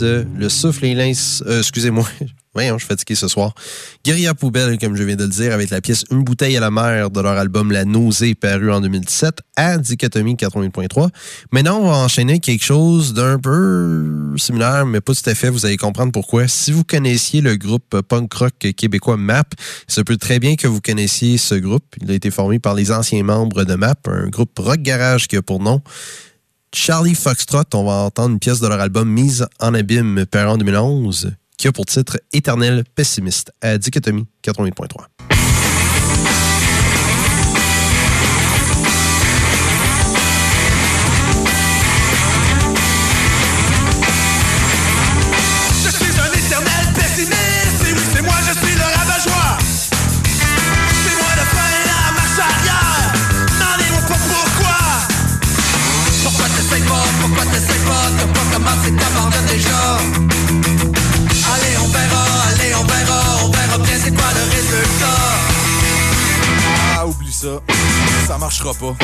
euh, 0.03 0.25
Le 0.37 0.49
souffle 0.49 0.85
et 0.85 0.95
l'ince... 0.95 1.43
euh, 1.47 1.61
Excusez-moi. 1.61 2.07
Voyons, 2.55 2.79
je 2.79 2.85
suis 2.85 2.89
fatigué 2.89 3.15
ce 3.15 3.29
soir. 3.29 3.55
Guérilla 4.03 4.33
Poubelle, 4.33 4.79
comme 4.79 4.97
je 4.97 5.03
viens 5.03 5.17
de 5.17 5.25
le 5.25 5.29
dire, 5.29 5.53
avec 5.53 5.69
la 5.69 5.83
pièce 5.83 6.05
Une 6.11 6.25
bouteille 6.25 6.57
à 6.57 6.61
la 6.61 6.71
mer 6.71 7.11
de 7.11 7.21
leur 7.21 7.37
album 7.37 7.71
La 7.71 7.85
Nausée, 7.85 8.35
paru 8.35 8.73
en 8.73 8.81
2017, 8.81 9.41
à 9.57 9.77
Dichotomie 9.77 10.37
88.3. 10.37 11.09
Maintenant, 11.53 11.81
on 11.81 11.91
va 11.91 11.99
enchaîner 11.99 12.39
quelque 12.41 12.65
chose 12.65 13.13
d'un 13.13 13.39
peu 13.39 14.35
similaire, 14.39 14.87
mais 14.87 15.03
pas 15.03 15.13
tout 15.15 15.29
à 15.29 15.35
fait. 15.35 15.51
Vous 15.51 15.67
allez 15.67 15.77
comprendre 15.77 16.13
pourquoi. 16.13 16.49
Si 16.49 16.73
vous 16.73 16.85
connaissiez 16.85 17.43
le 17.43 17.57
groupe 17.57 18.01
punk 18.09 18.33
rock 18.33 18.55
québécois 18.75 19.19
MAP, 19.19 19.53
ça 19.87 20.03
peut 20.03 20.17
très 20.17 20.39
bien 20.39 20.57
que 20.57 20.67
vous 20.67 20.81
connaissiez 20.81 21.37
ce 21.37 21.57
groupe. 21.57 21.85
Il 22.01 22.11
a 22.11 22.15
été 22.15 22.31
formé 22.31 22.59
par 22.59 22.75
les 22.75 22.91
anciens 22.91 23.23
membres 23.23 23.65
de 23.65 23.75
MAP, 23.75 24.09
un 24.09 24.29
groupe 24.29 24.59
rock 24.59 24.81
garage 24.81 25.29
qui 25.29 25.37
a 25.37 25.43
pour 25.43 25.61
nom 25.61 25.83
Charlie 26.73 27.15
Foxtrot, 27.15 27.65
on 27.75 27.85
va 27.85 27.93
entendre 27.93 28.33
une 28.33 28.39
pièce 28.39 28.61
de 28.61 28.69
leur 28.69 28.81
album 28.81 29.09
Mise 29.09 29.47
en 29.61 29.75
abîme, 29.75 30.27
paru 30.27 30.49
en 30.49 30.59
2011, 30.59 31.33
qui 31.57 31.69
a 31.69 31.73
pour 31.73 31.87
titre 31.87 32.21
Éternel 32.33 32.85
pessimiste, 32.95 33.53
à 33.61 33.79
Dichotomie 33.79 34.27
88.3. 34.45 35.16
marchera 68.47 68.73
pas. 68.75 68.97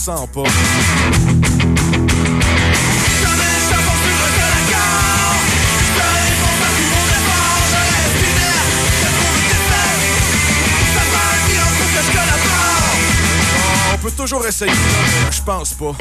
Je 0.00 0.06
collabore 0.06 0.46
On 13.92 13.98
peut 13.98 14.10
toujours 14.12 14.46
essayer, 14.46 14.72
je 15.30 15.42
pense 15.42 15.74
pas. 15.74 15.92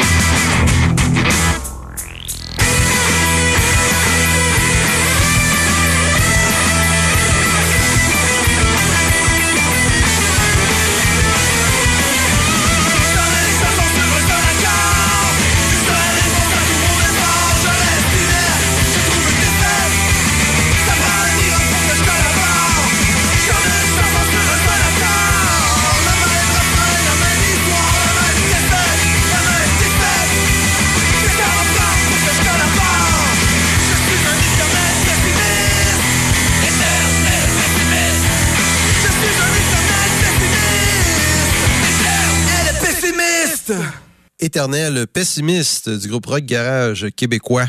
Éternel 44.49 45.05
pessimiste 45.05 45.91
du 45.91 46.07
groupe 46.07 46.25
rock 46.25 46.43
garage 46.43 47.05
québécois. 47.15 47.67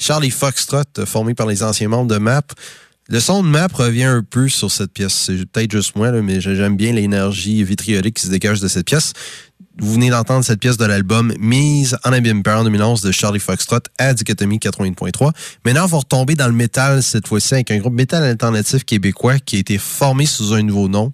Charlie 0.00 0.32
Foxtrot, 0.32 0.82
formé 1.06 1.34
par 1.34 1.46
les 1.46 1.62
anciens 1.62 1.86
membres 1.86 2.12
de 2.12 2.18
MAP. 2.18 2.52
Le 3.08 3.20
son 3.20 3.44
de 3.44 3.48
MAP 3.48 3.72
revient 3.74 4.02
un 4.02 4.24
peu 4.28 4.48
sur 4.48 4.68
cette 4.68 4.92
pièce. 4.92 5.12
C'est 5.14 5.46
peut-être 5.46 5.70
juste 5.70 5.94
moi, 5.94 6.10
mais 6.10 6.40
j'aime 6.40 6.76
bien 6.76 6.92
l'énergie 6.92 7.62
vitriolique 7.62 8.16
qui 8.16 8.26
se 8.26 8.32
dégage 8.32 8.58
de 8.58 8.66
cette 8.66 8.84
pièce. 8.84 9.12
Vous 9.78 9.94
venez 9.94 10.10
d'entendre 10.10 10.44
cette 10.44 10.58
pièce 10.58 10.76
de 10.76 10.84
l'album 10.84 11.32
Mise 11.38 11.96
en 12.04 12.12
abîme 12.12 12.42
en 12.44 12.64
2011 12.64 13.02
de 13.02 13.12
Charlie 13.12 13.38
Foxtrot 13.38 13.78
à 13.96 14.12
Dichotomie 14.12 14.58
80.3. 14.58 15.30
Maintenant, 15.64 15.84
on 15.84 15.86
va 15.86 15.98
retomber 15.98 16.34
dans 16.34 16.48
le 16.48 16.52
métal 16.52 17.00
cette 17.00 17.28
fois-ci 17.28 17.54
avec 17.54 17.70
un 17.70 17.78
groupe 17.78 17.94
métal 17.94 18.24
alternatif 18.24 18.84
québécois 18.84 19.38
qui 19.38 19.54
a 19.54 19.58
été 19.60 19.78
formé 19.78 20.26
sous 20.26 20.52
un 20.52 20.62
nouveau 20.62 20.88
nom. 20.88 21.12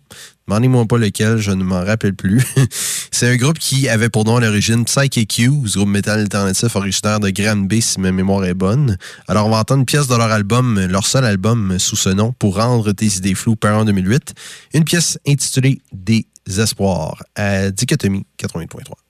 Demandez-moi 0.48 0.86
pas 0.86 0.98
lequel, 0.98 1.38
je 1.38 1.50
ne 1.50 1.64
m'en 1.64 1.84
rappelle 1.84 2.14
plus. 2.14 2.40
C'est 3.10 3.28
un 3.28 3.36
groupe 3.36 3.58
qui 3.58 3.88
avait 3.88 4.08
pour 4.08 4.24
nom 4.24 4.36
à 4.36 4.40
l'origine 4.40 4.84
Q, 4.84 5.50
ce 5.66 5.76
groupe 5.76 5.88
métal 5.88 6.20
alternatif 6.20 6.76
originaire 6.76 7.18
de 7.18 7.30
Granby, 7.30 7.82
si 7.82 8.00
ma 8.00 8.12
mémoire 8.12 8.44
est 8.44 8.54
bonne. 8.54 8.96
Alors, 9.26 9.46
on 9.46 9.50
va 9.50 9.58
entendre 9.58 9.80
une 9.80 9.86
pièce 9.86 10.06
de 10.06 10.14
leur 10.14 10.30
album, 10.30 10.78
leur 10.86 11.06
seul 11.06 11.24
album 11.24 11.78
sous 11.80 11.96
ce 11.96 12.10
nom, 12.10 12.32
pour 12.38 12.56
rendre 12.56 12.92
tes 12.92 13.06
idées 13.16 13.34
floues, 13.34 13.56
par 13.56 13.76
en 13.76 13.84
2008. 13.84 14.34
Une 14.74 14.84
pièce 14.84 15.18
intitulée 15.26 15.80
Des 15.92 16.26
espoirs 16.58 17.24
à 17.34 17.70
Dichotomie 17.70 18.24
80.3. 18.38 19.05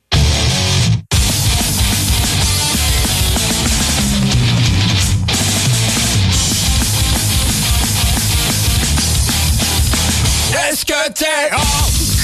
Est-ce 10.77 10.85
que 10.85 11.09
t'es 11.11 12.16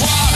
Why? 0.00 0.27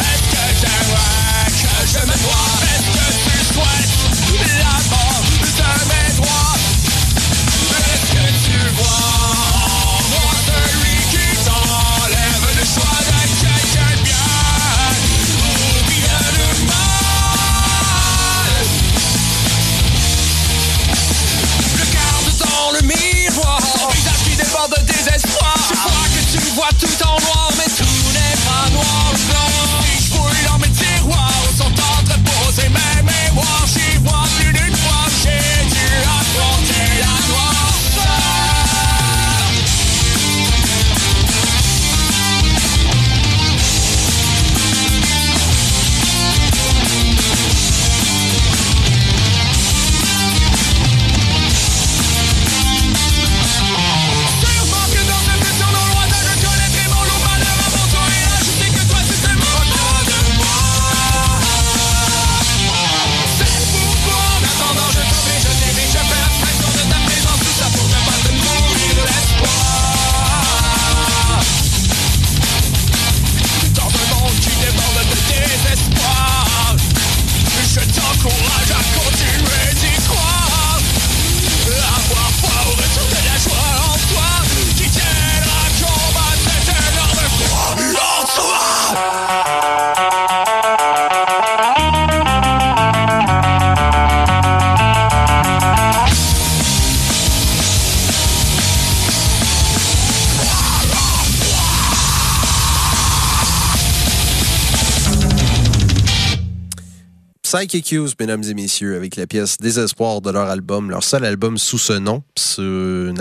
Youth, 107.71 108.15
mesdames 108.19 108.43
et 108.45 108.55
messieurs, 108.55 108.97
avec 108.97 109.17
la 109.17 109.27
pièce 109.27 109.57
Désespoir 109.59 110.21
de 110.21 110.31
leur 110.31 110.49
album, 110.49 110.91
leur 110.91 111.05
seul 111.05 111.25
album 111.25 111.59
sous 111.59 111.79
ce 111.79 111.93
nom. 111.93 112.23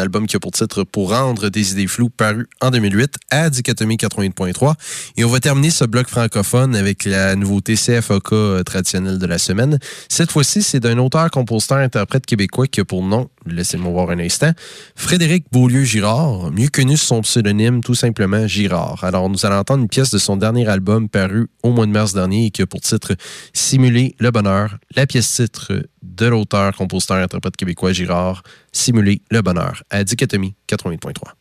Album 0.02 0.28
qui 0.28 0.36
a 0.36 0.40
pour 0.40 0.52
titre 0.52 0.84
Pour 0.84 1.12
rendre 1.12 1.50
des 1.50 1.72
idées 1.72 1.88
floues, 1.88 2.10
paru 2.10 2.48
en 2.60 2.72
2008 2.72 3.16
à 3.30 3.50
Dichotomie 3.50 3.96
88.3. 3.96 4.74
Et 5.18 5.24
on 5.24 5.30
va 5.30 5.40
terminer 5.40 5.70
ce 5.70 5.86
bloc 5.86 6.08
francophone 6.08 6.76
avec 6.76 7.06
la 7.06 7.36
nouveauté 7.36 7.76
CFOK 7.76 8.34
euh, 8.34 8.64
traditionnelle 8.64 9.20
de 9.20 9.26
la 9.26 9.38
semaine. 9.38 9.80
Cette 10.10 10.32
fois-ci, 10.32 10.64
c'est 10.64 10.80
d'un 10.80 10.98
auteur, 10.98 11.30
compositeur, 11.32 11.78
interprète 11.78 12.26
québécois 12.26 12.68
qui 12.68 12.82
a 12.82 12.86
pour 12.86 13.04
nom, 13.04 13.30
laissez-moi 13.46 13.92
voir 13.92 14.10
un 14.10 14.20
instant, 14.20 14.52
Frédéric 14.96 15.46
Beaulieu-Girard, 15.52 16.52
mieux 16.52 16.70
connu 16.70 16.98
sous 16.98 17.06
son 17.06 17.22
pseudonyme 17.22 17.82
tout 17.82 17.96
simplement 17.96 18.48
Girard. 18.48 19.04
Alors, 19.04 19.30
nous 19.30 19.46
allons 19.46 19.58
entendre 19.58 19.84
une 19.84 19.90
pièce 19.90 20.10
de 20.10 20.18
son 20.18 20.38
dernier 20.38 20.68
album 20.68 21.10
paru 21.10 21.48
au 21.64 21.72
mois 21.72 21.86
de 21.86 21.92
mars 21.92 22.14
dernier 22.14 22.48
et 22.48 22.52
qui 22.52 22.62
a 22.62 22.66
pour 22.66 22.82
titre 22.82 23.16
Simuler 23.54 24.16
le 24.20 24.32
bonheur, 24.32 24.78
la 24.96 25.06
pièce 25.06 25.32
titre 25.36 25.74
de 26.02 26.26
l'auteur, 26.28 26.76
compositeur, 26.76 27.18
interprète 27.18 27.56
québécois 27.56 27.94
Girard, 27.94 28.44
Simuler 28.72 29.22
le 29.30 29.42
bonheur, 29.42 29.84
à 29.90 30.04
Dichotomie 30.04 30.56
88.3. 30.70 31.34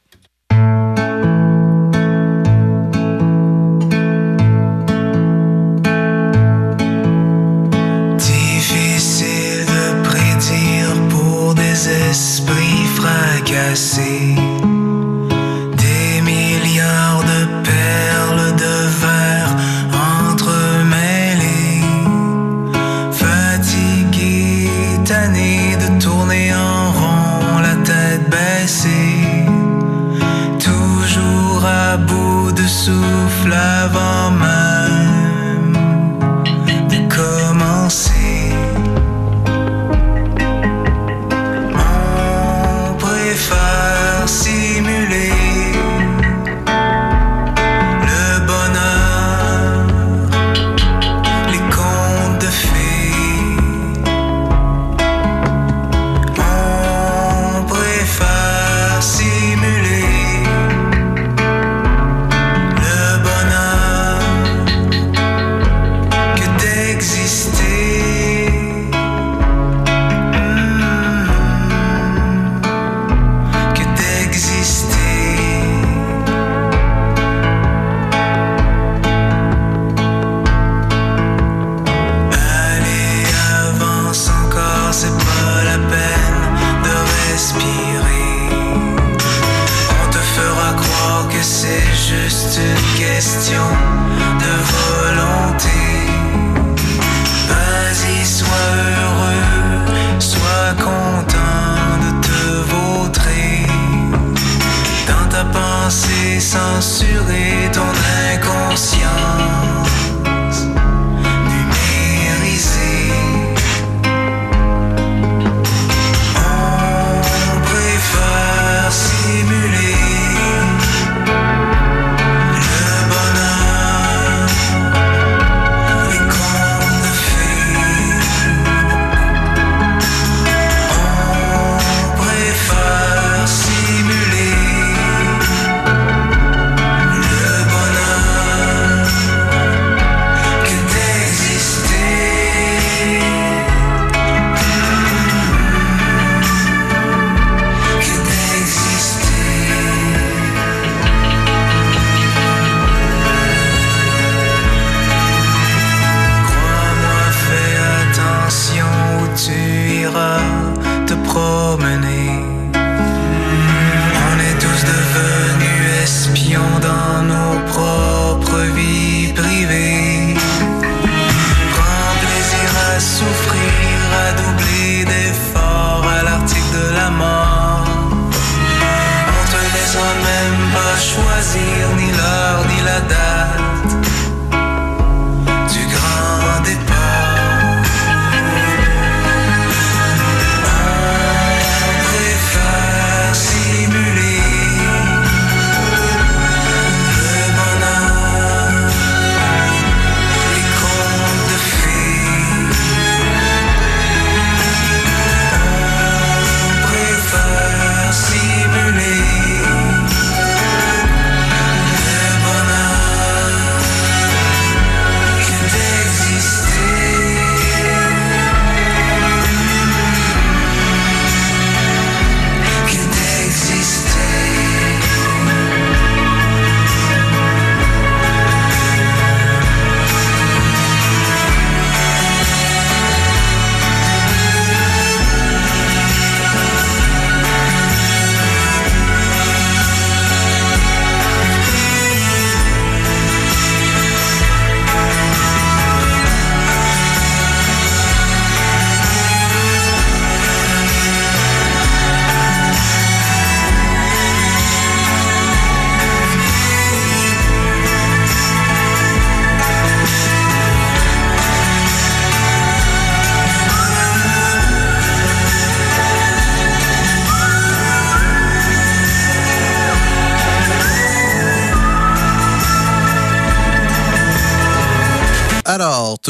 Difficile 8.19 9.67
de 9.67 10.03
prédire 10.03 11.09
pour 11.09 11.55
des 11.55 11.89
esprits 12.09 12.87
fracassés. 12.97 14.50
Souffle 32.71 33.53
avant 33.53 34.31
même 34.31 34.60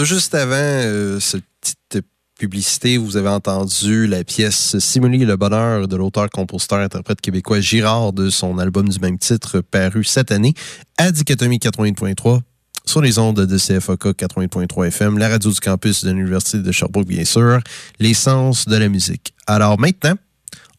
juste 0.04 0.34
avant 0.34 0.54
euh, 0.54 1.20
cette 1.20 1.44
petite 1.60 2.04
publicité, 2.38 2.96
vous 2.96 3.16
avez 3.16 3.28
entendu 3.28 4.06
la 4.06 4.24
pièce 4.24 4.78
Simuler 4.78 5.24
le 5.24 5.36
bonheur 5.36 5.88
de 5.88 5.96
l'auteur-compositeur-interprète 5.96 7.20
québécois 7.20 7.60
Girard 7.60 8.12
de 8.12 8.30
son 8.30 8.58
album 8.58 8.88
du 8.88 8.98
même 8.98 9.18
titre 9.18 9.60
paru 9.60 10.04
cette 10.04 10.32
année 10.32 10.54
à 10.96 11.12
Dichotomie 11.12 11.58
80.3 11.58 12.40
sur 12.86 13.02
les 13.02 13.18
ondes 13.18 13.44
de 13.44 13.58
CFOK 13.58 14.16
80.3 14.16 14.86
FM, 14.88 15.18
la 15.18 15.28
radio 15.28 15.50
du 15.50 15.60
campus 15.60 16.04
de 16.04 16.10
l'Université 16.10 16.58
de 16.58 16.72
Sherbrooke, 16.72 17.06
bien 17.06 17.24
sûr, 17.24 17.60
l'essence 17.98 18.66
de 18.66 18.76
la 18.76 18.88
musique. 18.88 19.34
Alors 19.46 19.78
maintenant, 19.78 20.14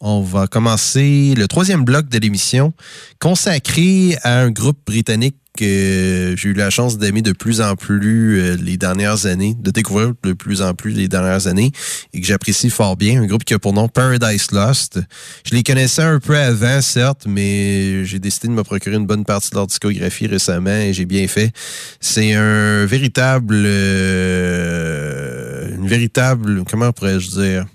on 0.00 0.20
va 0.20 0.48
commencer 0.48 1.34
le 1.36 1.46
troisième 1.46 1.84
bloc 1.84 2.08
de 2.08 2.18
l'émission 2.18 2.72
consacré 3.20 4.18
à 4.24 4.40
un 4.40 4.50
groupe 4.50 4.78
britannique 4.84 5.36
que 5.56 6.34
j'ai 6.36 6.48
eu 6.48 6.54
la 6.54 6.70
chance 6.70 6.98
d'aimer 6.98 7.22
de 7.22 7.32
plus 7.32 7.60
en 7.60 7.76
plus 7.76 8.40
euh, 8.40 8.56
les 8.56 8.76
dernières 8.76 9.26
années, 9.26 9.54
de 9.58 9.70
découvrir 9.70 10.12
de 10.22 10.32
plus 10.32 10.62
en 10.62 10.74
plus 10.74 10.92
les 10.92 11.08
dernières 11.08 11.46
années 11.46 11.72
et 12.12 12.20
que 12.20 12.26
j'apprécie 12.26 12.70
fort 12.70 12.96
bien. 12.96 13.22
Un 13.22 13.26
groupe 13.26 13.44
qui 13.44 13.54
a 13.54 13.58
pour 13.58 13.72
nom 13.72 13.88
Paradise 13.88 14.50
Lost. 14.52 15.00
Je 15.44 15.54
les 15.54 15.62
connaissais 15.62 16.02
un 16.02 16.18
peu 16.20 16.36
avant, 16.36 16.80
certes, 16.80 17.24
mais 17.26 18.04
j'ai 18.04 18.18
décidé 18.18 18.48
de 18.48 18.52
me 18.52 18.62
procurer 18.62 18.96
une 18.96 19.06
bonne 19.06 19.24
partie 19.24 19.50
de 19.50 19.56
leur 19.56 19.66
discographie 19.66 20.26
récemment 20.26 20.70
et 20.70 20.92
j'ai 20.92 21.04
bien 21.06 21.26
fait. 21.28 21.52
C'est 22.00 22.32
un 22.34 22.86
véritable... 22.86 23.62
Euh, 23.66 25.02
une 25.76 25.86
véritable... 25.86 26.64
Comment 26.64 26.92
pourrais-je 26.92 27.30
dire? 27.30 27.66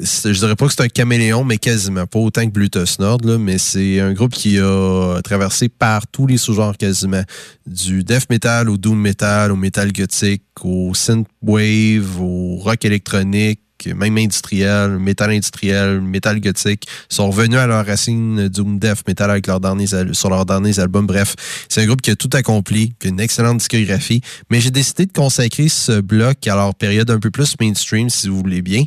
Je 0.00 0.38
dirais 0.38 0.56
pas 0.56 0.66
que 0.66 0.72
c'est 0.72 0.82
un 0.82 0.88
caméléon, 0.88 1.44
mais 1.44 1.58
quasiment 1.58 2.06
pas 2.06 2.18
autant 2.18 2.44
que 2.44 2.50
Bluetooth 2.50 2.98
Nord, 2.98 3.20
mais 3.38 3.58
c'est 3.58 4.00
un 4.00 4.12
groupe 4.12 4.32
qui 4.32 4.58
a 4.58 5.20
traversé 5.22 5.68
par 5.68 6.06
tous 6.06 6.26
les 6.26 6.36
sous-genres 6.36 6.76
quasiment. 6.76 7.22
Du 7.66 8.04
death 8.04 8.28
metal 8.30 8.68
au 8.68 8.76
doom 8.76 9.00
metal, 9.00 9.52
au 9.52 9.56
metal 9.56 9.92
gothique, 9.92 10.42
au 10.62 10.92
synthwave, 10.94 12.20
au 12.20 12.56
rock 12.56 12.84
électronique, 12.84 13.60
même 13.92 14.16
industriel, 14.16 14.98
métal 14.98 15.30
industriel, 15.30 16.00
métal 16.00 16.40
gothique, 16.40 16.86
sont 17.08 17.30
revenus 17.30 17.58
à 17.58 17.66
leur 17.66 17.84
racine 17.84 18.48
Doom 18.48 18.78
Death 18.78 19.06
Metal 19.06 19.30
avec 19.30 19.46
leur 19.46 19.60
derniers, 19.60 19.86
sur 20.12 20.30
leurs 20.30 20.46
derniers 20.46 20.78
albums. 20.78 21.06
Bref, 21.06 21.34
c'est 21.68 21.82
un 21.82 21.86
groupe 21.86 22.02
qui 22.02 22.10
a 22.10 22.16
tout 22.16 22.30
accompli, 22.32 22.94
qui 22.98 23.08
a 23.08 23.10
une 23.10 23.20
excellente 23.20 23.58
discographie. 23.58 24.20
Mais 24.50 24.60
j'ai 24.60 24.70
décidé 24.70 25.06
de 25.06 25.12
consacrer 25.12 25.68
ce 25.68 26.00
bloc 26.00 26.46
à 26.46 26.54
leur 26.54 26.74
période 26.74 27.10
un 27.10 27.18
peu 27.18 27.30
plus 27.30 27.54
mainstream, 27.60 28.08
si 28.08 28.28
vous 28.28 28.38
voulez 28.38 28.62
bien. 28.62 28.84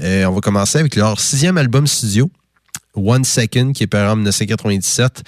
Euh, 0.00 0.24
on 0.26 0.34
va 0.34 0.40
commencer 0.40 0.78
avec 0.78 0.96
leur 0.96 1.20
sixième 1.20 1.58
album 1.58 1.86
studio, 1.86 2.30
One 2.94 3.24
Second, 3.24 3.72
qui 3.72 3.84
est 3.84 3.88
paru 3.88 4.08
en 4.08 4.16
1997. 4.16 5.22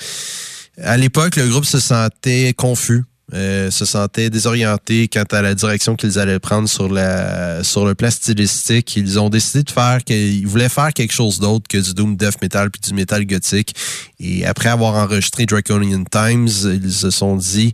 À 0.83 0.97
l'époque, 0.97 1.37
le 1.37 1.49
groupe 1.49 1.65
se 1.65 1.79
sentait 1.79 2.55
confus 2.57 3.05
euh, 3.33 3.71
se 3.71 3.85
sentaient 3.85 4.31
désorientés 4.31 5.09
quant 5.09 5.25
à 5.31 5.43
la 5.43 5.55
direction 5.55 5.95
qu'ils 5.97 6.19
allaient 6.19 6.39
prendre 6.39 6.69
sur 6.69 6.93
la 6.93 7.63
sur 7.63 7.87
le 7.87 7.95
plan 7.95 8.11
stylistique. 8.11 8.97
Ils 8.97 9.19
ont 9.19 9.29
décidé 9.29 9.63
de 9.63 9.71
faire 9.71 10.03
qu'ils 10.05 10.47
voulaient 10.47 10.69
faire 10.69 10.93
quelque 10.93 11.13
chose 11.13 11.39
d'autre 11.39 11.67
que 11.69 11.79
du 11.79 11.95
doom 11.95 12.17
death 12.17 12.41
metal 12.43 12.71
puis 12.71 12.81
du 12.81 12.95
metal 12.95 13.25
gothique. 13.27 13.75
Et 14.19 14.45
après 14.45 14.69
avoir 14.69 14.95
enregistré 14.95 15.47
Draconian 15.47 16.05
Times, 16.11 16.49
ils 16.83 16.93
se 16.93 17.11
sont 17.11 17.37
dit 17.37 17.73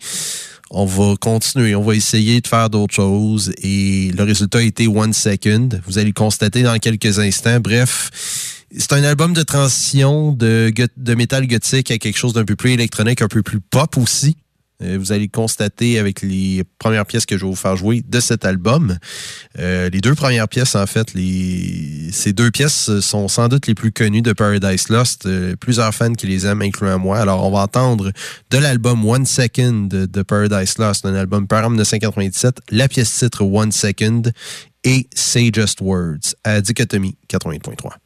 on 0.71 0.85
va 0.85 1.15
continuer, 1.17 1.75
on 1.75 1.83
va 1.83 1.95
essayer 1.95 2.41
de 2.41 2.47
faire 2.47 2.71
d'autres 2.71 2.95
choses. 2.95 3.53
Et 3.63 4.11
le 4.17 4.25
résultat 4.25 4.59
a 4.59 4.63
été 4.63 4.89
One 4.89 5.13
Second. 5.13 5.69
Vous 5.87 5.99
allez 5.99 6.09
le 6.09 6.13
constater 6.13 6.63
dans 6.63 6.77
quelques 6.79 7.19
instants. 7.19 7.61
Bref, 7.61 8.11
c'est 8.77 8.93
un 8.93 9.05
album 9.05 9.33
de 9.33 9.43
transition 9.43 10.33
de, 10.33 10.73
de 10.97 11.15
métal 11.15 11.47
gothique 11.47 11.91
à 11.91 11.99
quelque 11.99 12.19
chose 12.19 12.33
d'un 12.33 12.45
peu 12.45 12.57
plus 12.57 12.73
électronique, 12.73 13.23
un 13.23 13.29
peu 13.29 13.43
plus 13.43 13.61
pop 13.61 13.97
aussi. 13.97 14.37
Euh, 14.83 14.97
vous 14.99 15.12
allez 15.12 15.29
constater 15.29 15.99
avec 15.99 16.22
les 16.22 16.64
premières 16.79 17.07
pièces 17.07 17.27
que 17.27 17.37
je 17.37 17.45
vais 17.45 17.51
vous 17.51 17.57
faire 17.57 17.77
jouer 17.77 18.03
de 18.07 18.20
cet 18.20 18.45
album. 18.45 18.99
Euh, 19.59 19.89
les 19.91 20.01
deux 20.01 20.14
premières 20.14 20.49
pièces, 20.49 20.74
en 20.74 20.87
fait, 20.87 21.14
les... 21.14 22.11
ces 22.12 22.33
deux 22.33 22.51
pièces 22.51 23.01
sont 23.01 23.29
sans 23.29 23.49
doute 23.49 23.66
les 23.66 23.74
plus 23.74 23.93
connues 23.93 24.22
de 24.22 24.33
Paradise 24.33 24.89
Lost. 24.89 25.27
Euh, 25.27 25.57
plusieurs 25.57 25.95
fans 25.95 26.12
qui 26.12 26.27
les 26.27 26.47
aiment, 26.47 26.62
incluant 26.62 26.99
moi. 26.99 27.18
Alors, 27.18 27.45
on 27.45 27.51
va 27.51 27.61
entendre 27.61 28.12
de 28.51 28.59
l'album 28.59 29.05
One 29.05 29.27
Second 29.27 29.89
de 29.91 30.22
Paradise 30.22 30.79
Lost, 30.79 31.07
un 31.07 31.14
album 31.14 31.47
par 31.47 31.68
1997, 31.70 32.61
la 32.70 32.89
pièce 32.89 33.16
titre 33.18 33.43
One 33.45 33.72
Second 33.72 34.22
et 34.85 35.09
Say 35.14 35.51
Just 35.53 35.81
Words 35.81 36.35
à 36.45 36.61
Dichotomie 36.61 37.16
80.3. 37.29 38.06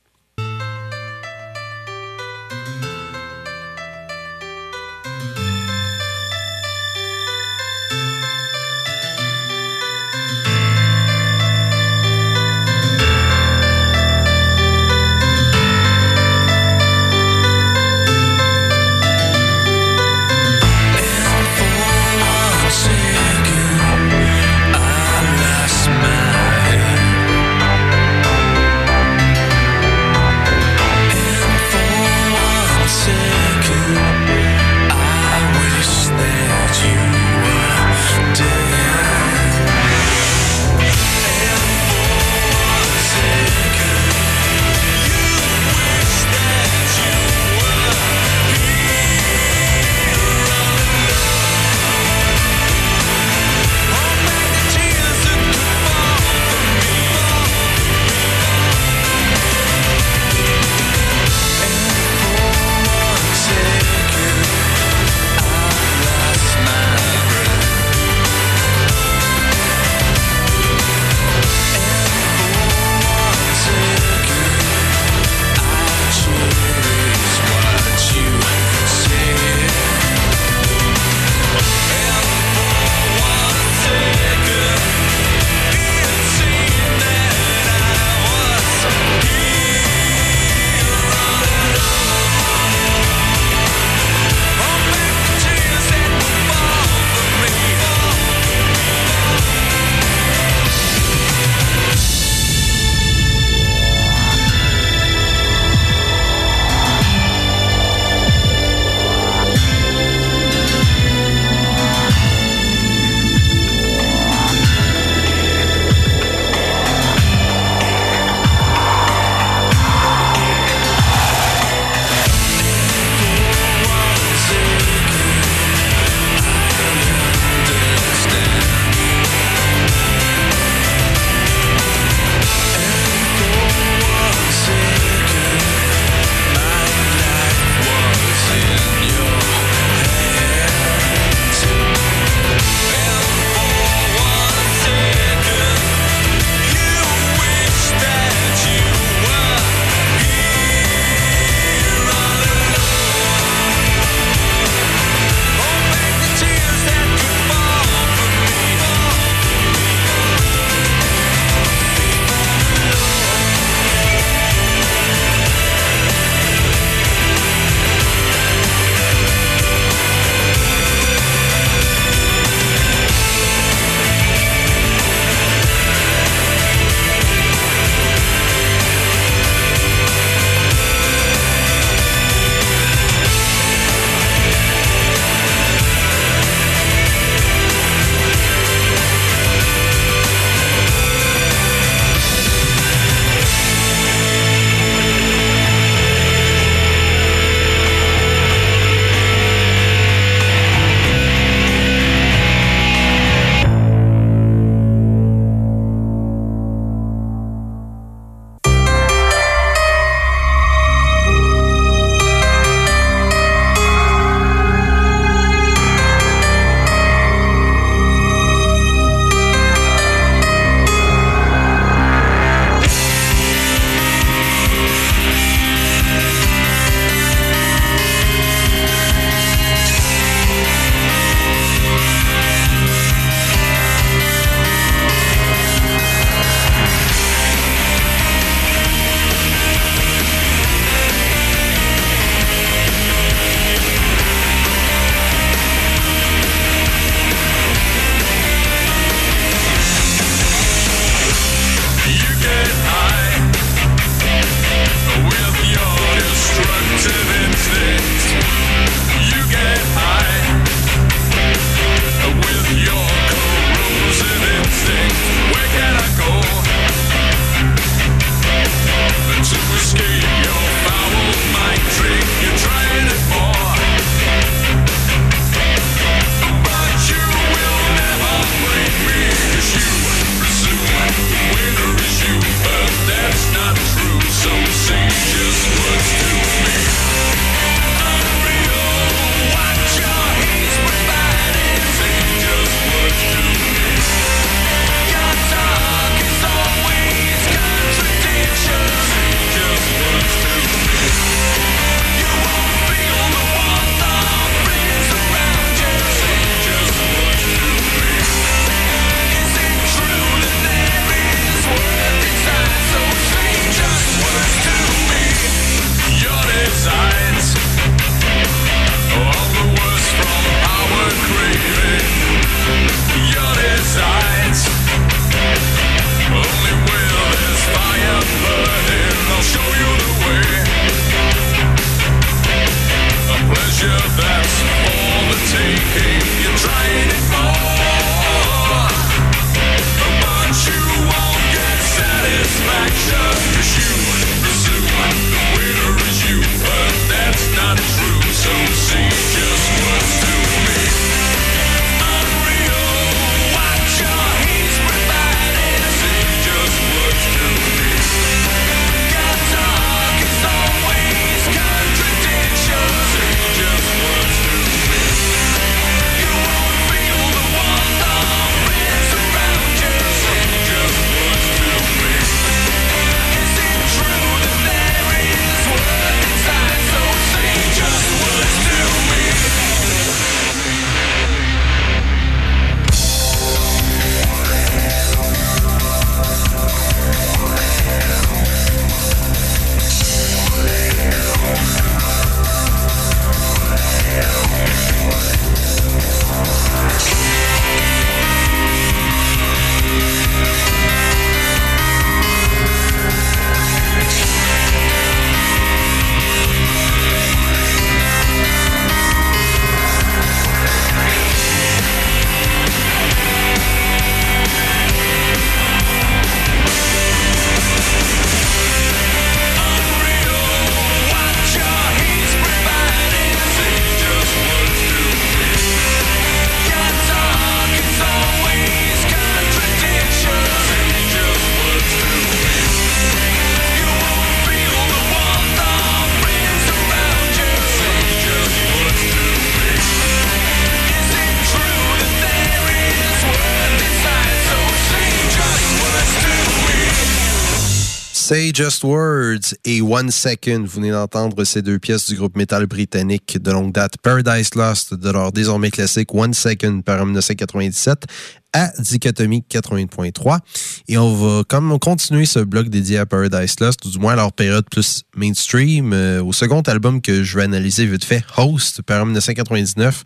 Say 448.31 448.53
Just 448.55 448.85
Words 448.85 449.57
et 449.65 449.83
One 449.83 450.13
Second. 450.13 450.61
Vous 450.61 450.81
venez 450.81 450.93
d'entendre 450.93 451.43
ces 451.43 451.63
deux 451.63 451.81
pièces 451.81 452.09
du 452.09 452.15
groupe 452.15 452.37
métal 452.37 452.67
britannique 452.67 453.43
de 453.43 453.51
longue 453.51 453.73
date 453.73 453.97
Paradise 453.99 454.55
Lost 454.55 454.95
de 454.95 455.11
leur 455.11 455.33
désormais 455.33 455.73
classique 455.73 456.15
One 456.15 456.33
Second 456.33 456.81
par 456.83 457.05
1997 457.05 458.05
à 458.53 458.71
Dichotomie 458.79 459.43
80.3. 459.51 460.39
Et 460.87 460.97
on 460.97 461.13
va 461.13 461.43
comme 461.43 461.77
continuer 461.81 462.25
ce 462.25 462.39
bloc 462.39 462.69
dédié 462.69 462.99
à 462.99 463.07
Paradise 463.07 463.57
Lost, 463.59 463.85
ou 463.85 463.91
du 463.91 463.99
moins 463.99 464.13
à 464.13 464.17
leur 464.17 464.33
période 464.33 464.65
plus 464.71 465.03
mainstream, 465.17 465.93
euh, 465.93 466.23
au 466.23 466.33
second 466.33 466.61
album 466.61 467.03
que 467.03 467.25
je 467.25 467.37
vais 467.37 467.43
analyser 467.43 467.85
vite 467.85 468.05
fait, 468.05 468.23
Host 468.37 468.83
par 468.83 469.07
1999. 469.07 470.05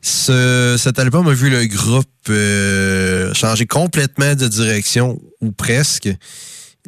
Ce, 0.00 0.76
cet 0.78 0.98
album 0.98 1.28
a 1.28 1.34
vu 1.34 1.50
le 1.50 1.66
groupe 1.66 2.08
euh, 2.30 3.34
changer 3.34 3.66
complètement 3.66 4.34
de 4.34 4.48
direction, 4.48 5.20
ou 5.42 5.52
presque 5.52 6.08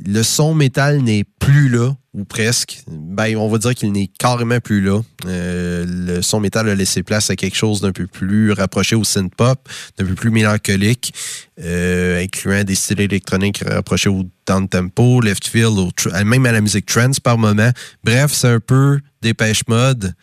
le 0.05 0.23
son 0.23 0.55
métal 0.55 1.03
n'est 1.03 1.25
plus 1.39 1.69
là, 1.69 1.93
ou 2.15 2.25
presque. 2.25 2.83
Ben, 2.89 3.37
on 3.37 3.49
va 3.49 3.59
dire 3.59 3.75
qu'il 3.75 3.93
n'est 3.93 4.09
carrément 4.19 4.61
plus 4.61 4.81
là. 4.81 5.01
Euh, 5.27 5.85
le 5.87 6.23
son 6.23 6.41
métal 6.41 6.69
a 6.69 6.75
laissé 6.75 7.03
place 7.03 7.31
à 7.31 7.37
quelque 7.37 7.57
chose 7.57 7.81
d'un 7.81 7.93
peu 7.93 8.07
plus 8.07 8.53
rapproché 8.53 8.97
au 8.97 9.05
synth 9.05 9.35
pop, 9.35 9.69
d'un 9.99 10.05
peu 10.05 10.15
plus 10.15 10.31
mélancolique, 10.31 11.15
euh, 11.61 12.23
incluant 12.23 12.65
des 12.65 12.75
styles 12.75 13.01
électroniques 13.01 13.63
rapprochés 13.67 14.09
au 14.09 14.25
down 14.47 14.69
tempo, 14.69 15.21
left 15.21 15.47
field, 15.47 15.93
même 16.25 16.47
à 16.47 16.53
la 16.53 16.61
musique 16.61 16.87
trance 16.87 17.21
par 17.21 17.39
moment. 17.39 17.71
Bref, 18.03 18.33
c'est 18.33 18.49
un 18.49 18.61
peu 18.61 19.01
dépêche 19.23 19.63
mode, 19.69 20.15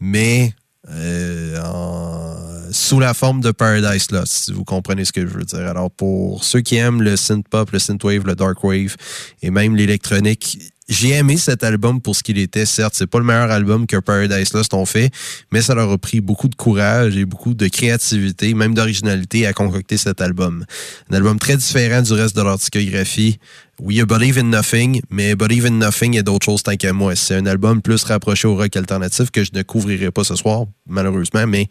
mais 0.00 0.54
euh, 0.92 2.70
sous 2.72 3.00
la 3.00 3.14
forme 3.14 3.40
de 3.40 3.50
Paradise 3.50 4.10
Lost, 4.10 4.32
si 4.32 4.52
vous 4.52 4.64
comprenez 4.64 5.04
ce 5.04 5.12
que 5.12 5.22
je 5.22 5.32
veux 5.32 5.44
dire. 5.44 5.66
Alors, 5.66 5.90
pour 5.90 6.44
ceux 6.44 6.60
qui 6.60 6.76
aiment 6.76 7.02
le 7.02 7.16
synth 7.16 7.48
pop, 7.48 7.70
le 7.70 7.78
synth 7.78 8.02
wave, 8.04 8.26
le 8.26 8.34
dark 8.34 8.62
wave 8.64 8.96
et 9.42 9.50
même 9.50 9.76
l'électronique, 9.76 10.58
j'ai 10.90 11.10
aimé 11.10 11.36
cet 11.36 11.62
album 11.62 12.00
pour 12.00 12.16
ce 12.16 12.22
qu'il 12.24 12.36
était. 12.36 12.66
Certes, 12.66 12.94
c'est 12.96 13.06
pas 13.06 13.18
le 13.18 13.24
meilleur 13.24 13.50
album 13.52 13.86
que 13.86 13.96
Paradise 13.96 14.52
Lost 14.52 14.74
ont 14.74 14.86
fait, 14.86 15.10
mais 15.52 15.62
ça 15.62 15.74
leur 15.74 15.88
a 15.88 15.98
pris 15.98 16.20
beaucoup 16.20 16.48
de 16.48 16.56
courage 16.56 17.16
et 17.16 17.24
beaucoup 17.24 17.54
de 17.54 17.68
créativité, 17.68 18.54
même 18.54 18.74
d'originalité 18.74 19.46
à 19.46 19.52
concocter 19.52 19.96
cet 19.96 20.20
album. 20.20 20.64
Un 21.10 21.16
album 21.16 21.38
très 21.38 21.56
différent 21.56 22.02
du 22.02 22.12
reste 22.12 22.34
de 22.34 22.42
leur 22.42 22.58
discographie. 22.58 23.38
Oui, 23.82 23.94
il 23.94 23.98
y 23.98 24.00
a 24.02 24.06
Believe 24.06 24.38
in 24.38 24.44
Nothing, 24.44 25.00
mais 25.08 25.34
Believe 25.34 25.64
in 25.64 25.70
Nothing, 25.70 26.12
il 26.12 26.16
y 26.16 26.18
a 26.18 26.22
d'autres 26.22 26.44
choses 26.44 26.62
tant 26.62 26.76
qu'à 26.76 26.92
moi. 26.92 27.16
C'est 27.16 27.34
un 27.34 27.46
album 27.46 27.80
plus 27.80 28.04
rapproché 28.04 28.46
au 28.46 28.54
rock 28.54 28.76
alternatif 28.76 29.30
que 29.30 29.42
je 29.42 29.50
ne 29.54 29.62
couvrirai 29.62 30.10
pas 30.10 30.22
ce 30.22 30.36
soir, 30.36 30.66
malheureusement, 30.86 31.46
mais 31.46 31.66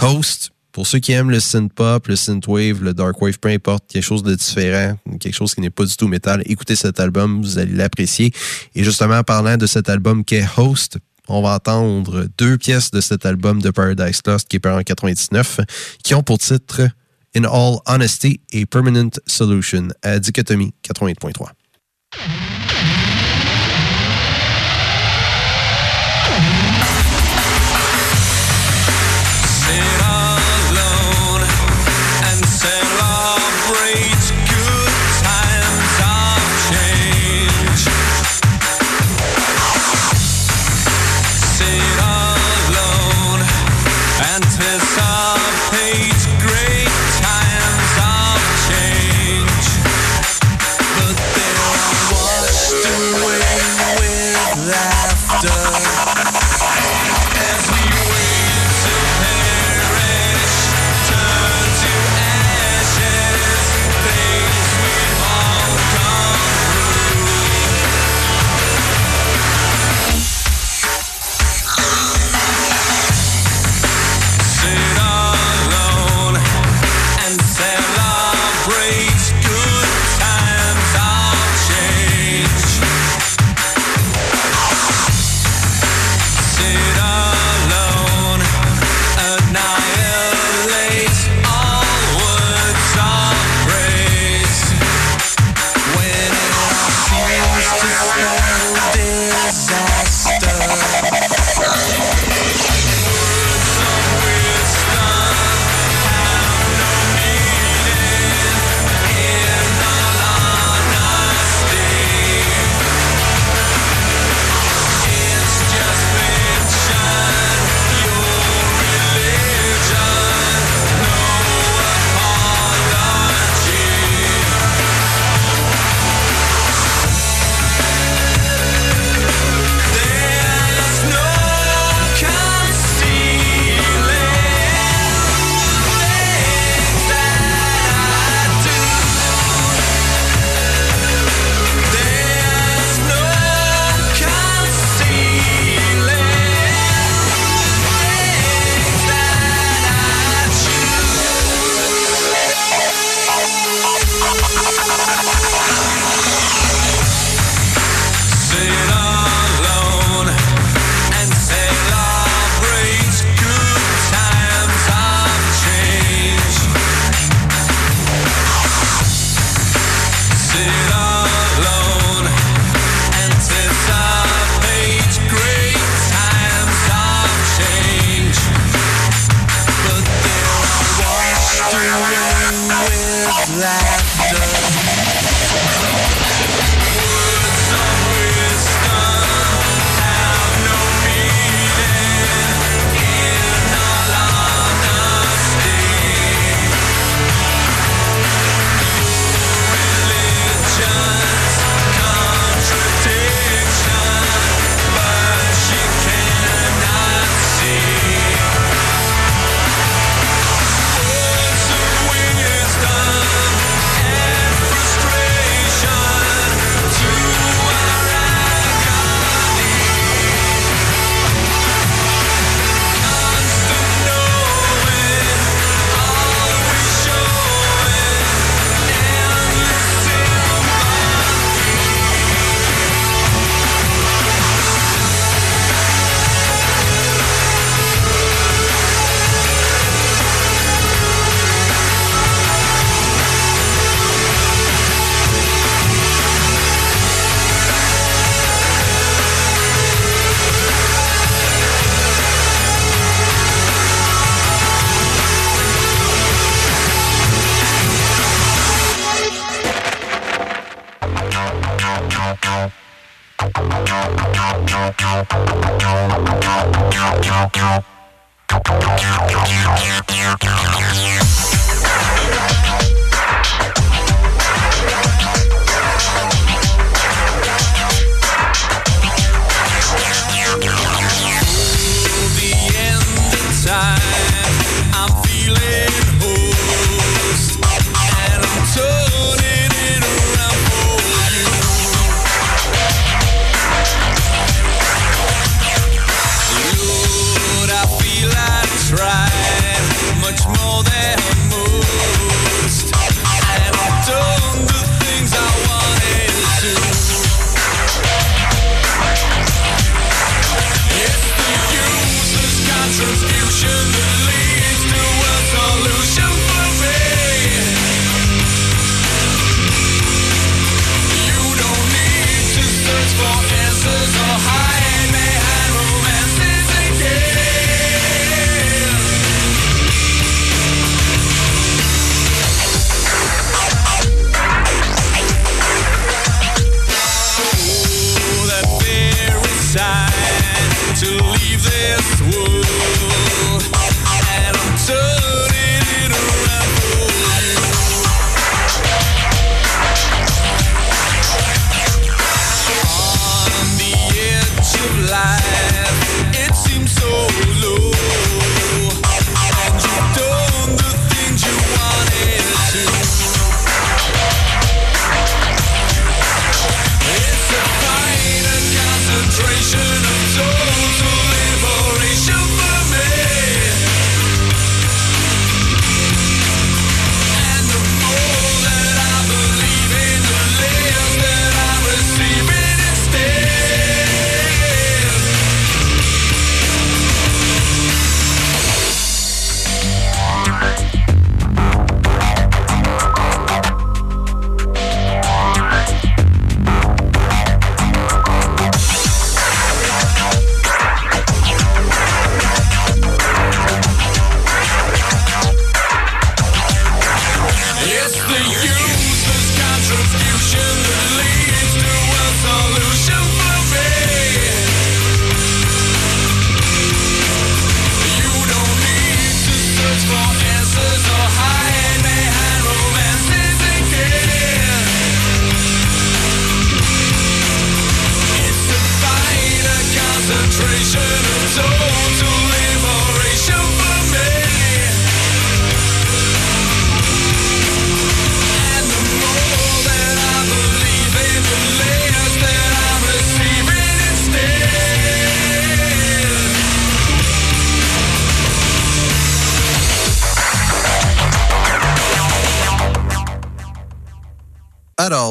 Host, 0.00 0.52
pour 0.70 0.86
ceux 0.86 1.00
qui 1.00 1.10
aiment 1.10 1.30
le 1.30 1.40
synth 1.40 1.72
pop, 1.72 2.06
le 2.06 2.14
synth 2.14 2.46
wave, 2.46 2.84
le 2.84 2.94
dark 2.94 3.20
wave, 3.20 3.40
peu 3.40 3.48
importe, 3.48 3.84
quelque 3.88 4.04
chose 4.04 4.22
de 4.22 4.36
différent, 4.36 4.96
quelque 5.18 5.34
chose 5.34 5.52
qui 5.52 5.60
n'est 5.60 5.70
pas 5.70 5.84
du 5.84 5.96
tout 5.96 6.06
métal, 6.06 6.42
écoutez 6.46 6.76
cet 6.76 7.00
album, 7.00 7.42
vous 7.42 7.58
allez 7.58 7.72
l'apprécier. 7.72 8.30
Et 8.76 8.84
justement, 8.84 9.18
en 9.18 9.24
parlant 9.24 9.56
de 9.56 9.66
cet 9.66 9.88
album 9.88 10.24
qui 10.24 10.36
est 10.36 10.46
Host, 10.58 10.98
on 11.26 11.42
va 11.42 11.54
entendre 11.54 12.28
deux 12.38 12.56
pièces 12.56 12.92
de 12.92 13.00
cet 13.00 13.26
album 13.26 13.60
de 13.60 13.70
Paradise 13.70 14.20
Lost 14.24 14.48
qui 14.48 14.56
est 14.56 14.60
paru 14.60 14.80
en 14.80 14.84
99, 14.84 15.60
qui 16.04 16.14
ont 16.14 16.22
pour 16.22 16.38
titre 16.38 16.88
In 17.34 17.44
All 17.44 17.78
Honesty 17.86 18.40
et 18.52 18.66
Permanent 18.66 19.10
Solution 19.26 19.88
à 20.02 20.18
Dichotomie 20.18 20.74
88.3. 20.82 21.50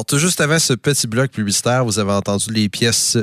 Tout 0.08 0.16
juste 0.16 0.40
avant 0.40 0.58
ce 0.58 0.72
petit 0.72 1.06
bloc 1.06 1.30
publicitaire, 1.30 1.84
vous 1.84 1.98
avez 1.98 2.12
entendu 2.12 2.50
les 2.50 2.70
pièces 2.70 3.18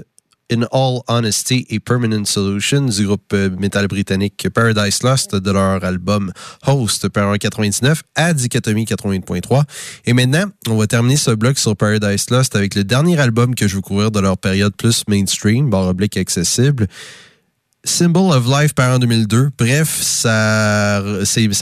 In 0.51 0.61
All 0.71 0.99
Honesty 1.07 1.65
et 1.71 1.79
Permanent 1.79 2.25
Solution 2.25 2.85
du 2.85 3.07
groupe 3.07 3.33
euh, 3.33 3.49
métal 3.57 3.87
britannique 3.87 4.47
Paradise 4.53 5.01
Lost 5.01 5.33
de 5.33 5.51
leur 5.51 5.83
album 5.83 6.31
Host 6.67 7.09
par 7.09 7.39
99 7.39 8.03
à 8.13 8.33
Dichotomie 8.35 8.85
80.3. 8.85 9.63
Et 10.05 10.13
maintenant, 10.13 10.45
on 10.67 10.77
va 10.77 10.85
terminer 10.85 11.17
ce 11.17 11.31
bloc 11.31 11.57
sur 11.57 11.75
Paradise 11.75 12.29
Lost 12.29 12.55
avec 12.55 12.75
le 12.75 12.83
dernier 12.83 13.17
album 13.17 13.55
que 13.55 13.67
je 13.67 13.77
veux 13.77 13.81
couvrir 13.81 14.11
de 14.11 14.19
leur 14.19 14.37
période 14.37 14.75
plus 14.75 15.05
mainstream, 15.07 15.71
barre 15.71 15.87
oblique 15.87 16.17
accessible. 16.17 16.85
Symbol 17.87 18.31
of 18.35 18.47
Life 18.47 18.73
par 18.73 18.95
en 18.95 18.99
2002. 18.99 19.51
Bref, 19.59 19.99
ça, 20.01 21.03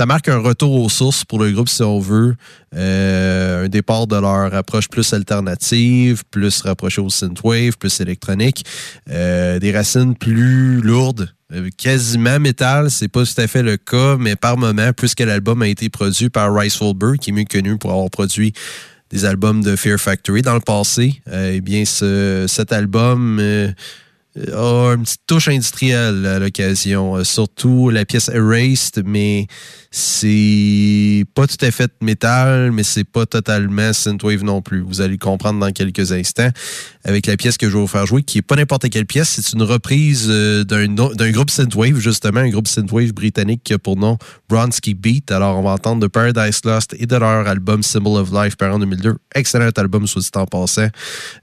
marque 0.08 0.30
un 0.30 0.38
retour 0.38 0.72
aux 0.82 0.88
sources 0.90 1.26
pour 1.26 1.38
le 1.40 1.52
groupe, 1.52 1.68
si 1.68 1.84
on 1.84 2.00
veut. 2.00 2.36
Euh, 2.76 3.66
un 3.66 3.68
départ 3.70 4.08
de 4.08 4.16
leur 4.16 4.54
approche 4.56 4.88
plus 4.88 5.12
alternative, 5.14 6.24
plus 6.32 6.62
rapprochée 6.62 7.02
au 7.02 7.10
synthwave, 7.10 7.78
plus 7.78 8.00
électronique. 8.00 8.64
Euh, 9.10 9.60
des 9.60 9.72
racines 9.74 10.16
plus 10.16 10.80
lourdes, 10.82 11.30
euh, 11.54 11.70
quasiment 11.78 12.40
métal. 12.40 12.90
C'est 12.90 13.10
pas 13.10 13.26
tout 13.26 13.42
à 13.42 13.48
fait 13.48 13.62
le 13.62 13.76
cas, 13.76 14.16
mais 14.18 14.38
par 14.38 14.58
moment, 14.58 14.92
puisque 14.96 15.20
l'album 15.20 15.62
a 15.62 15.68
été 15.68 15.90
produit 15.90 16.30
par 16.30 16.56
Rice 16.56 16.80
Wolber, 16.80 17.18
qui 17.20 17.32
est 17.32 17.34
mieux 17.34 17.44
connu 17.44 17.78
pour 17.78 17.92
avoir 17.92 18.10
produit 18.10 18.54
des 19.12 19.26
albums 19.26 19.62
de 19.62 19.76
Fear 19.76 20.00
Factory 20.00 20.42
dans 20.42 20.56
le 20.56 20.62
passé, 20.62 21.22
eh 21.32 21.60
bien, 21.62 21.84
ce- 21.86 22.46
cet 22.48 22.72
album 22.72 23.40
a 24.36 24.94
une 24.96 25.04
petite 25.04 25.22
touche 25.28 25.48
industrielle 25.48 26.26
à 26.26 26.40
l'occasion. 26.40 27.16
Euh, 27.16 27.24
surtout 27.24 27.90
la 27.90 28.06
pièce 28.06 28.30
Erased, 28.30 29.04
mais 29.06 29.48
c'est 29.92 31.26
pas 31.36 31.48
tout 31.48 31.64
à 31.64 31.72
fait 31.72 31.92
métal, 32.02 32.72
mais 32.72 32.84
c'est 32.84 33.04
pas 33.04 33.26
totalement 33.26 33.94
synthwave 33.94 34.44
non 34.44 34.62
plus. 34.62 34.82
Vous 34.82 35.02
allez 35.02 35.14
le 35.14 35.18
comprendre 35.18 35.60
dans 35.60 35.72
quelques 35.72 36.12
instants 36.12 36.50
avec 37.04 37.28
la 37.28 37.38
pièce 37.38 37.58
que 37.58 37.68
je 37.68 37.74
vais 37.74 37.80
vous 37.80 37.88
faire 37.88 38.06
jouer, 38.06 38.24
qui 38.24 38.38
est 38.38 38.42
pas 38.42 38.56
n'importe 38.56 38.90
quelle 38.90 39.06
pièce. 39.06 39.30
C'est 39.30 39.54
une 39.54 39.64
reprise 39.64 40.28
euh, 40.30 40.64
d'un 40.64 41.32
groupe 41.32 41.50
synthwave, 41.50 42.00
justement, 42.00 42.40
un 42.40 42.50
groupe 42.50 42.68
synthwave 42.68 43.14
britannique 43.14 43.62
qui 43.64 43.74
a 43.74 43.80
pour 43.80 43.98
nom 43.98 44.18
Bronski 44.50 44.94
Beat. 44.94 45.32
Alors, 45.32 45.58
on 45.58 45.64
va 45.64 45.72
entendre 45.72 46.02
de 46.02 46.08
Paradise 46.08 46.62
Lost 46.64 46.96
et 46.98 47.06
de 47.06 47.16
leur 47.16 47.48
album 47.48 47.84
Symbol 47.84 48.20
of 48.20 48.32
Life 48.32 48.56
par 48.56 48.74
en 48.74 48.80
2002. 48.80 49.16
Excellent 49.36 49.70
album, 49.76 50.08
soit 50.08 50.22
dit 50.22 50.30
en 50.36 50.46
passant. 50.46 50.88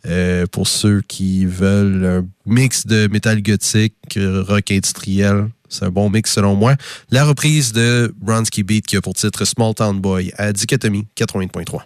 Euh, 0.07 0.47
pour 0.47 0.67
ceux 0.67 1.03
qui 1.03 1.45
veulent 1.45 2.05
un 2.05 2.27
mix 2.47 2.87
de 2.87 3.09
métal 3.09 3.43
gothique, 3.43 3.95
rock 4.17 4.71
industriel. 4.71 5.49
C'est 5.69 5.85
un 5.85 5.91
bon 5.91 6.11
mix 6.11 6.33
selon 6.33 6.57
moi. 6.57 6.75
La 7.11 7.25
reprise 7.25 7.73
de 7.73 8.13
Bronski 8.21 8.63
Beat 8.63 8.87
qui 8.87 8.97
a 8.97 9.01
pour 9.01 9.15
titre 9.15 9.45
Small 9.45 9.75
Town 9.75 10.01
Boy 10.01 10.33
à 10.37 10.53
Dichotomie 10.53 11.07
80.3. 11.17 11.83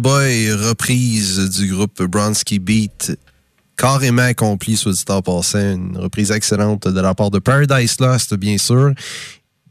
Boy, 0.00 0.52
reprise 0.52 1.50
du 1.50 1.68
groupe 1.68 2.02
Bronski 2.02 2.58
Beat, 2.58 3.18
carrément 3.76 4.22
accomplie, 4.22 4.76
soit 4.76 4.92
dit 4.92 5.04
en 5.08 5.22
passant. 5.22 5.74
Une 5.74 5.96
reprise 5.96 6.30
excellente 6.30 6.88
de 6.88 7.00
la 7.00 7.14
part 7.14 7.30
de 7.30 7.38
Paradise 7.38 8.00
Lost, 8.00 8.34
bien 8.34 8.58
sûr, 8.58 8.92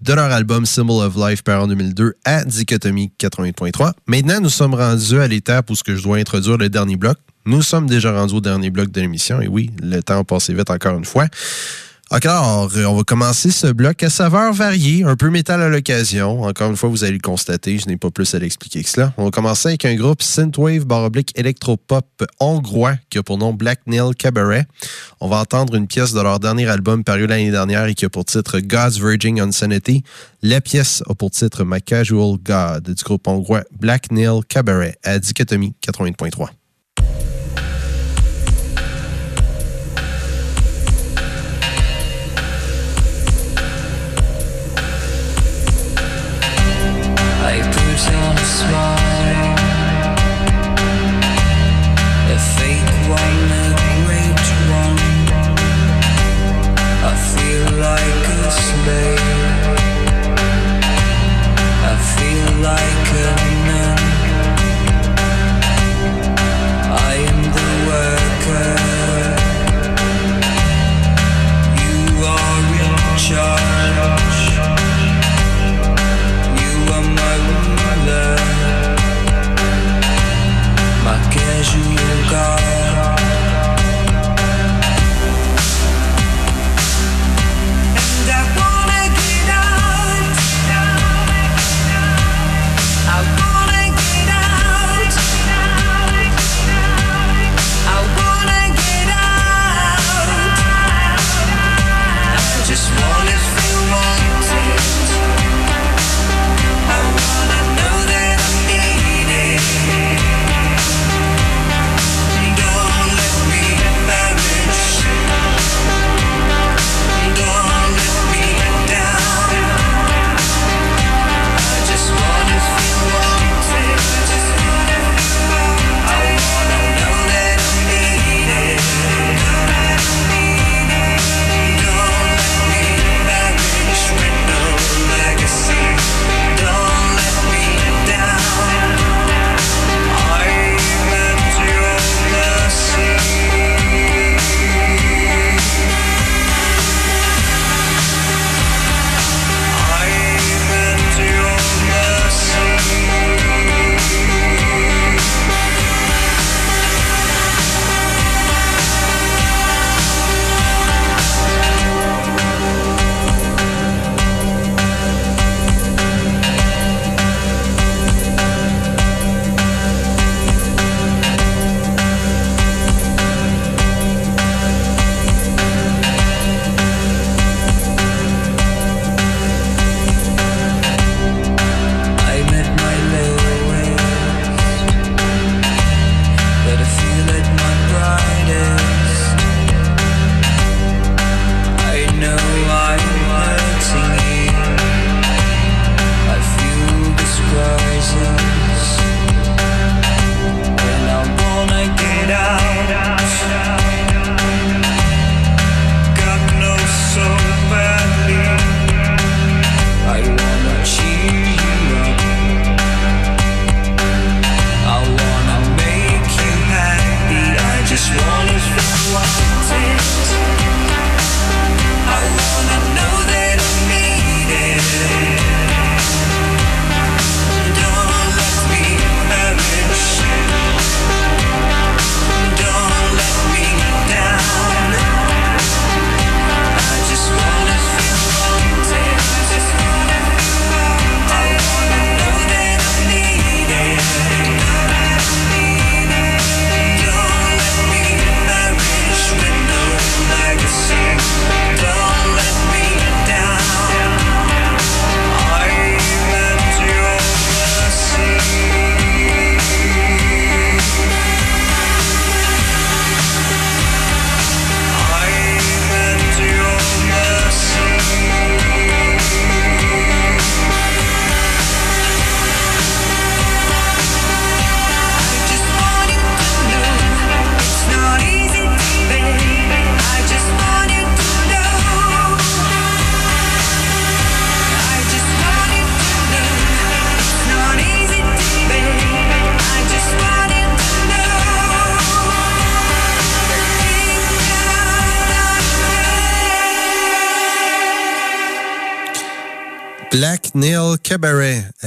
de 0.02 0.14
leur 0.14 0.32
album 0.32 0.66
Symbol 0.66 1.06
of 1.06 1.16
Life 1.16 1.42
par 1.44 1.64
en 1.64 1.68
2002 1.68 2.16
à 2.26 2.44
Dichotomie 2.46 3.12
80.3. 3.20 3.94
Maintenant, 4.08 4.40
nous 4.42 4.50
sommes 4.50 4.74
rendus 4.74 5.20
à 5.20 5.28
l'étape 5.28 5.70
où 5.70 5.76
ce 5.76 5.84
que 5.84 5.96
je 5.96 6.04
dois 6.04 6.18
introduire 6.18 6.58
le 6.58 6.70
dernier 6.70 6.96
bloc. 6.96 7.18
Nous 7.46 7.62
sommes 7.62 7.88
déjà 7.88 8.14
rendus 8.14 8.36
au 8.36 8.42
dernier 8.42 8.70
bloc 8.70 8.92
de 8.92 9.02
l'émission, 9.02 9.42
et 9.42 9.48
oui, 9.48 9.72
le 9.82 10.02
temps 10.02 10.20
a 10.20 10.24
passé 10.24 10.54
vite 10.54 10.70
encore 10.70 10.98
une 10.98 11.06
fois. 11.06 11.28
Alors, 12.16 12.70
euh, 12.76 12.86
on 12.86 12.94
va 12.94 13.04
commencer 13.04 13.50
ce 13.50 13.66
bloc 13.66 14.04
à 14.04 14.10
saveur 14.12 14.54
variée, 14.54 15.04
un 15.04 15.16
peu 15.16 15.32
métal 15.32 15.64
à 15.64 15.68
l'occasion. 15.68 16.44
Encore 16.44 16.70
une 16.70 16.78
fois, 16.78 16.88
vous 16.88 17.04
allez 17.04 17.14
le 17.14 17.20
constater, 17.20 17.80
je 17.80 17.88
n'ai 17.88 17.98
pas 17.98 18.12
plus 18.12 18.36
à 18.36 18.40
l'expliquer 18.40 18.84
que 18.84 18.90
cela. 18.90 19.14
On 19.18 19.26
va 19.26 19.32
commencer 19.32 19.70
avec 19.70 19.84
un 19.86 19.96
groupe 19.96 20.22
synthwave 20.22 20.86
baroblique 20.86 21.32
électropop 21.36 22.06
hongrois 22.40 22.98
qui 23.10 23.18
a 23.18 23.24
pour 23.24 23.40
nom 23.40 23.52
Black 23.52 23.80
Nail 23.88 24.14
Cabaret. 24.16 24.68
On 25.22 25.28
va 25.28 25.38
entendre 25.38 25.74
une 25.74 25.88
pièce 25.88 26.14
de 26.14 26.22
leur 26.22 26.40
dernier 26.40 26.68
album 26.68 27.04
paru 27.04 27.26
l'année 27.26 27.50
dernière 27.50 27.86
et 27.88 27.96
qui 27.96 28.06
a 28.06 28.10
pour 28.10 28.26
titre 28.26 28.60
God's 28.60 29.00
Virgin 29.00 29.40
Insanity. 29.40 30.04
La 30.44 30.62
pièce 30.62 31.02
a 31.10 31.16
pour 31.16 31.32
titre 31.32 31.64
My 31.66 31.82
Casual 31.82 32.38
God 32.38 32.92
du 32.94 33.04
groupe 33.04 33.28
hongrois 33.28 33.64
Black 33.72 34.12
Nail 34.12 34.42
Cabaret 34.48 35.00
à 35.04 35.18
Dichotomie 35.18 35.74
80.3. 35.84 36.50
I 47.94 47.96
put 47.96 48.16
on 48.16 48.36
a 48.36 48.46
smile, 48.46 48.93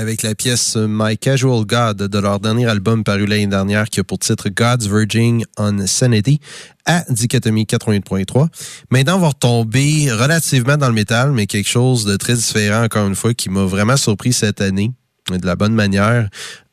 avec 0.06 0.22
la 0.22 0.36
pièce 0.36 0.76
My 0.76 1.18
Casual 1.18 1.64
God 1.64 1.96
de 1.96 2.18
leur 2.20 2.38
dernier 2.38 2.66
album 2.66 3.02
paru 3.02 3.26
l'année 3.26 3.48
dernière 3.48 3.86
qui 3.86 3.98
a 3.98 4.04
pour 4.04 4.20
titre 4.20 4.50
God's 4.50 4.86
Verging 4.86 5.44
on 5.58 5.84
Sanity 5.84 6.38
à 6.84 7.04
Dichotomie 7.10 7.64
88.3. 7.64 8.46
Maintenant, 8.92 9.16
on 9.16 9.18
va 9.18 9.28
retomber 9.30 10.12
relativement 10.12 10.76
dans 10.76 10.86
le 10.86 10.94
métal, 10.94 11.32
mais 11.32 11.48
quelque 11.48 11.68
chose 11.68 12.04
de 12.04 12.16
très 12.16 12.34
différent 12.34 12.84
encore 12.84 13.08
une 13.08 13.16
fois 13.16 13.34
qui 13.34 13.50
m'a 13.50 13.64
vraiment 13.64 13.96
surpris 13.96 14.32
cette 14.32 14.60
année 14.60 14.92
de 15.28 15.44
la 15.44 15.56
bonne 15.56 15.74
manière 15.74 16.28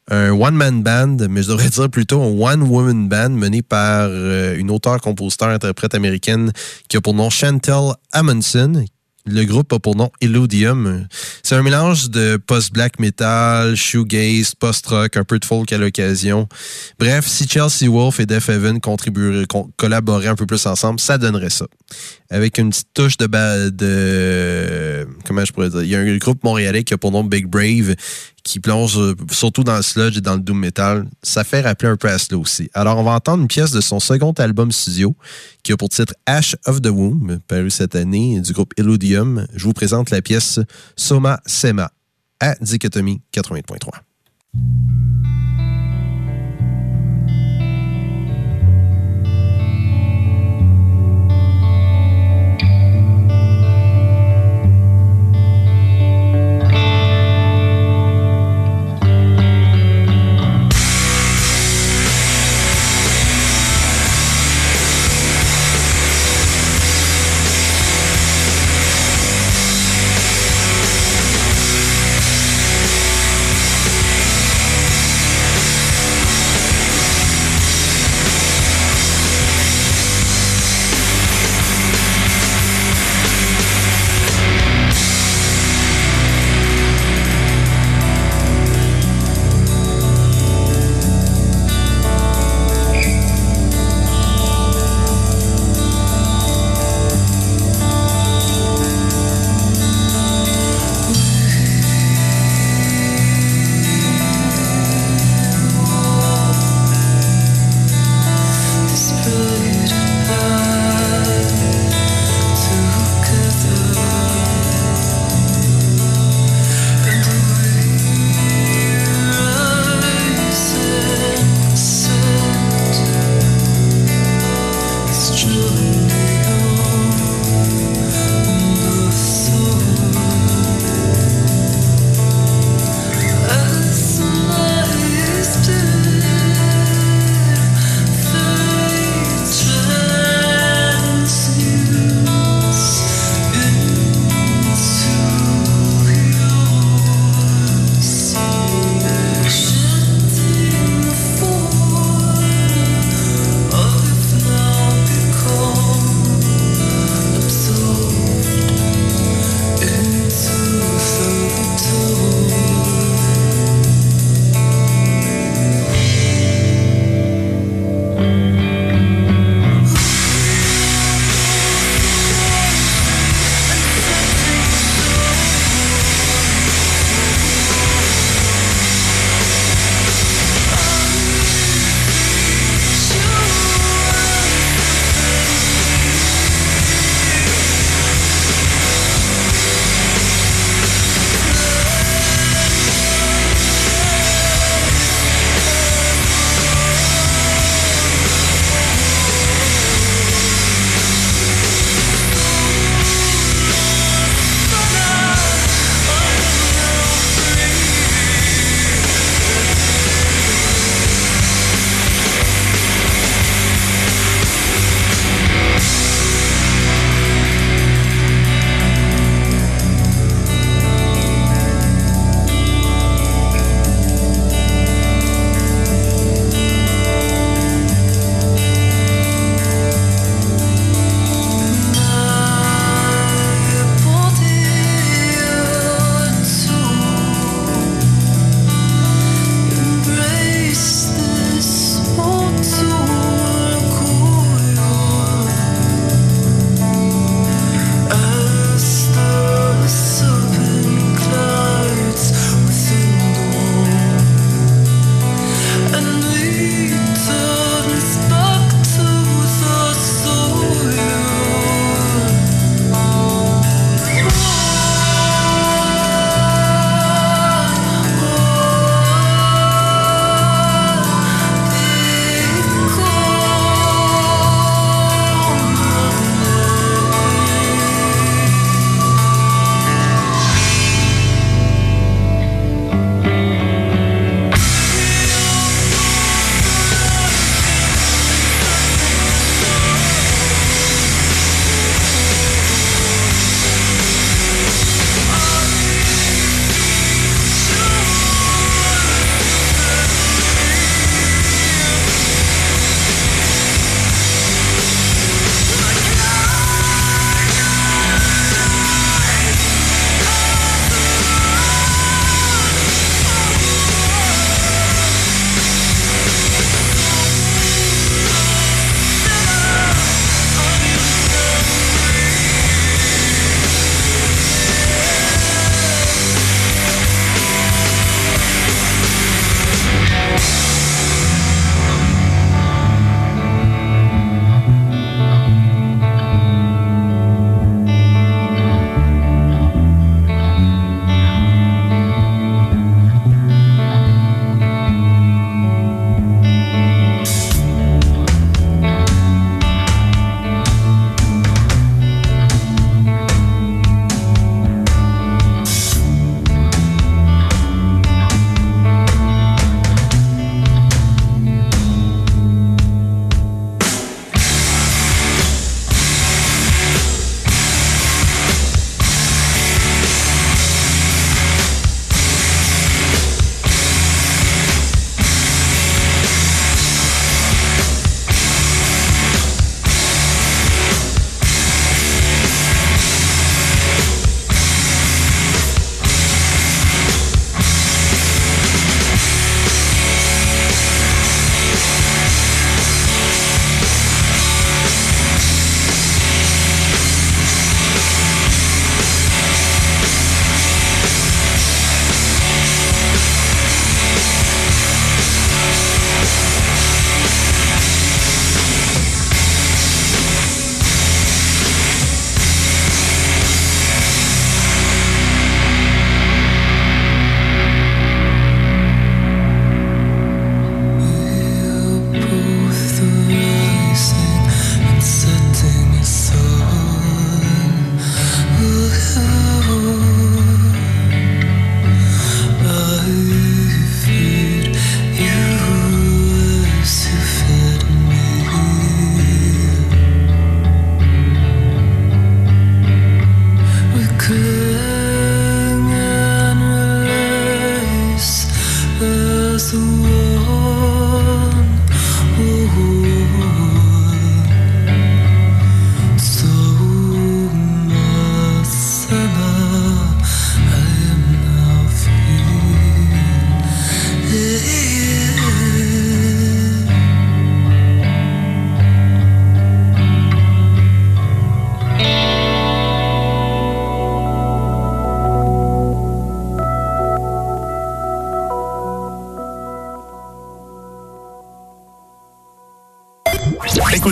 un 0.09 0.29
one-man 0.29 0.83
band, 0.83 1.17
mais 1.27 1.41
je 1.41 1.47
devrais 1.47 1.69
dire 1.69 1.89
plutôt 1.89 2.21
un 2.21 2.39
one-woman 2.39 3.09
band 3.09 3.29
mené 3.29 3.63
par 3.63 4.09
euh, 4.11 4.55
une 4.55 4.69
auteure, 4.69 5.01
compositeur, 5.01 5.49
interprète 5.49 5.95
américaine 5.95 6.51
qui 6.87 6.97
a 6.97 7.01
pour 7.01 7.15
nom 7.15 7.31
Chantel 7.31 7.93
Amundsen, 8.11 8.85
le 9.25 9.45
groupe 9.45 9.71
a 9.73 9.79
pour 9.79 9.95
nom 9.95 10.11
Illudium. 10.21 11.07
C'est 11.43 11.55
un 11.55 11.63
mélange 11.63 12.09
de 12.09 12.37
post-black 12.37 12.99
metal, 12.99 13.75
shoegaze, 13.75 14.55
post-rock, 14.55 15.15
un 15.15 15.23
peu 15.23 15.39
de 15.39 15.45
folk 15.45 15.71
à 15.71 15.77
l'occasion. 15.77 16.47
Bref, 16.99 17.25
si 17.27 17.47
Chelsea 17.47 17.89
Wolf 17.89 18.19
et 18.19 18.25
Def 18.25 18.49
Heaven 18.49 18.79
collaboraient 19.77 20.27
un 20.27 20.35
peu 20.35 20.45
plus 20.45 20.65
ensemble, 20.65 20.99
ça 20.99 21.17
donnerait 21.17 21.49
ça. 21.49 21.65
Avec 22.29 22.57
une 22.57 22.71
petite 22.71 22.89
touche 22.93 23.17
de, 23.17 23.27
de 23.69 25.07
comment 25.25 25.45
je 25.45 25.53
pourrais 25.53 25.69
dire, 25.69 25.83
il 25.83 25.89
y 25.89 25.95
a 25.95 25.99
un 25.99 26.17
groupe 26.17 26.43
montréalais 26.43 26.83
qui 26.83 26.93
a 26.93 26.97
pour 26.97 27.11
nom 27.11 27.23
Big 27.23 27.47
Brave 27.47 27.95
qui 28.43 28.59
plonge 28.59 28.97
euh, 28.97 29.15
surtout 29.31 29.63
dans 29.63 29.77
le 29.77 29.81
sludge 29.81 30.17
et 30.17 30.21
dans 30.21 30.35
le 30.35 30.41
doom 30.41 30.59
metal. 30.59 31.07
Ça 31.21 31.43
fait 31.43 31.61
rappeler 31.61 31.89
un 31.89 31.95
peu 31.95 32.09
à 32.09 32.17
cela 32.17 32.37
aussi. 32.37 32.69
Alors, 32.73 32.97
on 32.97 33.03
va 33.03 33.11
entendre 33.11 33.41
une 33.41 33.47
pièce 33.47 33.71
de 33.71 33.81
son 33.81 33.99
second 33.99 34.33
album 34.33 34.71
studio 34.71 35.15
qui 35.63 35.71
a 35.71 35.77
pour 35.77 35.89
titre 35.89 36.13
Ash 36.25 36.55
of 36.65 36.81
the 36.81 36.87
Womb, 36.87 37.39
paru 37.47 37.69
cette 37.69 37.95
année, 37.95 38.39
du 38.41 38.53
groupe 38.53 38.73
Illudium. 38.77 39.47
Je 39.55 39.63
vous 39.63 39.73
présente 39.73 40.09
la 40.09 40.21
pièce 40.21 40.59
Soma 40.95 41.39
Sema 41.45 41.91
à 42.39 42.55
Dichotomie 42.61 43.21
80.3. 43.33 43.89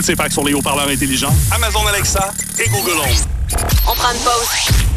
Écoute 0.02 0.16
ces 0.16 0.16
facs 0.16 0.32
sur 0.32 0.42
les 0.42 0.52
haut-parleurs 0.52 0.88
intelligents, 0.88 1.32
Amazon 1.52 1.86
Alexa 1.86 2.32
et 2.58 2.68
Google 2.70 2.98
Home. 2.98 3.60
On 3.88 3.94
prend 3.94 4.10
une 4.12 4.18
pause. 4.18 4.48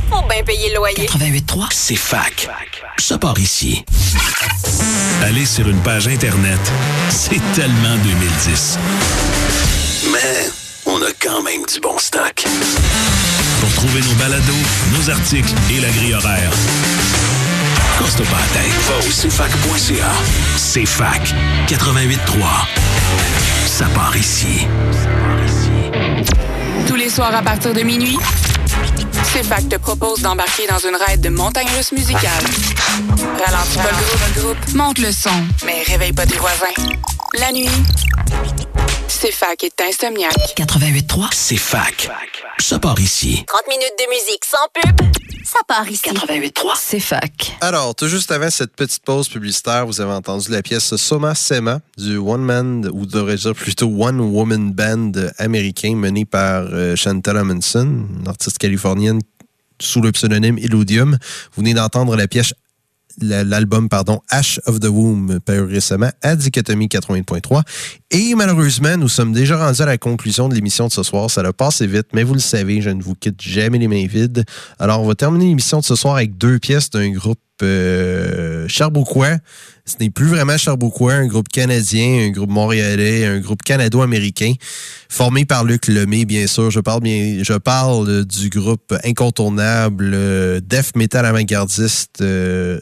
Faut 0.10 0.28
bien 0.28 0.44
payer 0.44 0.70
le 0.70 0.78
loyer. 0.78 1.06
88.3. 1.06 1.68
C'est 1.70 1.96
fac. 1.96 2.50
Ça 2.98 3.20
part 3.20 3.38
ici. 3.38 3.86
Aller 5.22 5.46
sur 5.46 5.70
une 5.70 5.80
page 5.82 6.08
Internet, 6.08 6.60
c'est 7.10 7.40
tellement 7.54 7.96
2010. 8.04 8.80
Mais 10.12 10.50
on 10.88 11.00
a 11.04 11.12
quand 11.22 11.44
même 11.44 11.64
du 11.72 11.80
bon 11.80 12.00
stock. 12.00 12.44
Pour 13.62 13.74
trouver 13.74 14.02
nos 14.02 14.16
balados, 14.16 14.54
nos 14.98 15.10
articles 15.12 15.54
et 15.70 15.82
la 15.82 15.90
grille 15.92 16.16
horaire, 16.16 16.52
casse-toi 18.00 18.26
pas 18.26 18.40
la 18.40 18.60
tête. 18.60 18.74
Va 18.90 18.98
au 18.98 19.30
cfac.ca. 19.30 20.12
C'est 20.58 20.88
fac 20.88 21.36
88.3. 21.68 22.85
Ça 23.78 23.88
part 23.94 24.16
ici. 24.16 24.66
Tous 26.88 26.96
les 26.96 27.10
soirs 27.10 27.36
à 27.36 27.42
partir 27.42 27.74
de 27.74 27.82
minuit, 27.82 28.18
CFAC 29.34 29.68
te 29.68 29.76
propose 29.76 30.22
d'embarquer 30.22 30.66
dans 30.66 30.78
une 30.78 30.96
raide 30.96 31.20
de 31.20 31.28
montagne 31.28 31.68
russe 31.76 31.92
musicale. 31.92 32.46
Ralentis 33.46 33.76
pas 33.76 33.92
le 33.92 34.06
groupe, 34.06 34.56
groupe, 34.56 34.76
monte 34.76 35.00
le 35.00 35.12
son, 35.12 35.44
mais 35.66 35.84
réveille 35.88 36.14
pas 36.14 36.26
tes 36.26 36.38
voisins. 36.38 36.74
La 37.38 37.52
nuit, 37.52 37.68
CFAC 39.10 39.66
est 39.66 39.82
insomniaque. 39.82 40.56
88.3. 40.56 41.28
C'est 41.34 41.58
fac. 41.58 42.10
Ça 42.60 42.80
part 42.80 43.02
ici. 43.02 43.44
30 43.46 43.62
minutes 43.68 43.94
de 44.00 44.10
musique 44.10 44.46
sans 44.46 44.70
pub. 44.74 45.35
Ça 45.56 45.62
part 45.68 45.90
ici. 45.90 46.04
88.3. 46.04 46.52
C'est 46.78 47.00
fac. 47.00 47.58
Alors, 47.62 47.96
tout 47.96 48.08
juste 48.08 48.32
avant 48.32 48.50
cette 48.50 48.76
petite 48.76 49.04
pause 49.04 49.30
publicitaire, 49.30 49.86
vous 49.86 50.02
avez 50.02 50.12
entendu 50.12 50.52
la 50.52 50.62
pièce 50.62 50.96
Soma 50.98 51.34
Sema 51.36 51.80
du 51.98 52.18
One 52.18 52.42
Man, 52.42 52.90
ou 52.92 53.06
devrais-je 53.06 53.44
dire 53.44 53.56
plutôt 53.56 53.88
One 53.88 54.20
Woman 54.20 54.74
Band 54.74 55.12
américain 55.38 55.96
mené 55.96 56.26
par 56.26 56.66
euh, 56.72 56.96
Chantal 56.96 57.38
Amundsen, 57.38 58.08
une 58.20 58.28
artiste 58.28 58.58
californienne 58.58 59.22
sous 59.80 60.02
le 60.02 60.12
pseudonyme 60.12 60.58
Illudium. 60.58 61.12
Vous 61.56 61.62
venez 61.62 61.74
d'entendre 61.74 62.16
la 62.16 62.28
pièce 62.28 62.54
la- 63.22 63.46
l'album 63.46 63.88
pardon 63.88 64.20
Ash 64.30 64.60
of 64.66 64.82
the 64.82 64.88
Womb 64.90 65.40
paru 65.40 65.64
récemment 65.74 66.10
à 66.22 66.36
Dichotomie 66.36 66.88
80.3 66.88 67.62
et 68.16 68.34
malheureusement 68.34 68.96
nous 68.96 69.10
sommes 69.10 69.34
déjà 69.34 69.58
rendus 69.58 69.82
à 69.82 69.86
la 69.86 69.98
conclusion 69.98 70.48
de 70.48 70.56
l'émission 70.56 70.88
de 70.88 70.92
ce 70.92 71.04
soir 71.04 71.30
ça 71.30 71.42
a 71.42 71.52
passé 71.52 71.86
vite 71.86 72.08
mais 72.14 72.24
vous 72.24 72.34
le 72.34 72.40
savez 72.40 72.82
je 72.82 72.90
ne 72.90 73.02
vous 73.04 73.14
quitte 73.14 73.42
jamais 73.42 73.78
les 73.78 73.90
mains 73.90 74.08
vides 74.08 74.46
alors 74.80 75.02
on 75.02 75.08
va 75.08 75.16
terminer 75.16 75.48
l'émission 75.48 75.80
de 75.80 75.84
ce 75.84 75.96
soir 75.96 76.16
avec 76.16 76.38
deux 76.38 76.58
pièces 76.58 76.90
d'un 76.90 77.10
groupe 77.12 77.40
euh, 77.62 78.68
ce 79.88 79.96
n'est 80.00 80.10
plus 80.10 80.28
vraiment 80.28 80.58
Charbouquois, 80.58 81.14
un 81.14 81.28
groupe 81.28 81.48
canadien, 81.48 82.28
un 82.28 82.32
groupe 82.32 82.50
montréalais, 82.50 83.26
un 83.26 83.40
groupe 83.40 83.62
canado-américain, 83.62 84.54
formé 85.10 85.46
par 85.46 85.64
Luc 85.64 85.88
Lemay, 85.88 86.26
bien 86.26 86.48
sûr. 86.48 86.72
Je 86.72 86.80
parle 86.80 88.26
du 88.26 88.50
groupe 88.50 88.94
incontournable 89.04 90.12
euh, 90.14 90.60
death 90.60 90.96
metal 90.96 91.26
avant-gardiste 91.26 92.22
euh. 92.22 92.80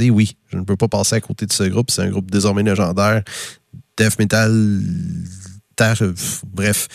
Et 0.00 0.10
oui, 0.10 0.36
je 0.52 0.56
ne 0.56 0.62
peux 0.62 0.76
pas 0.76 0.88
passer 0.88 1.16
à 1.16 1.20
côté 1.20 1.46
de 1.46 1.52
ce 1.52 1.64
groupe. 1.64 1.90
C'est 1.90 2.02
un 2.02 2.10
groupe 2.10 2.30
désormais 2.30 2.64
légendaire. 2.64 3.22
Death 3.98 4.18
metal, 4.20 4.80
bref. 6.54 6.88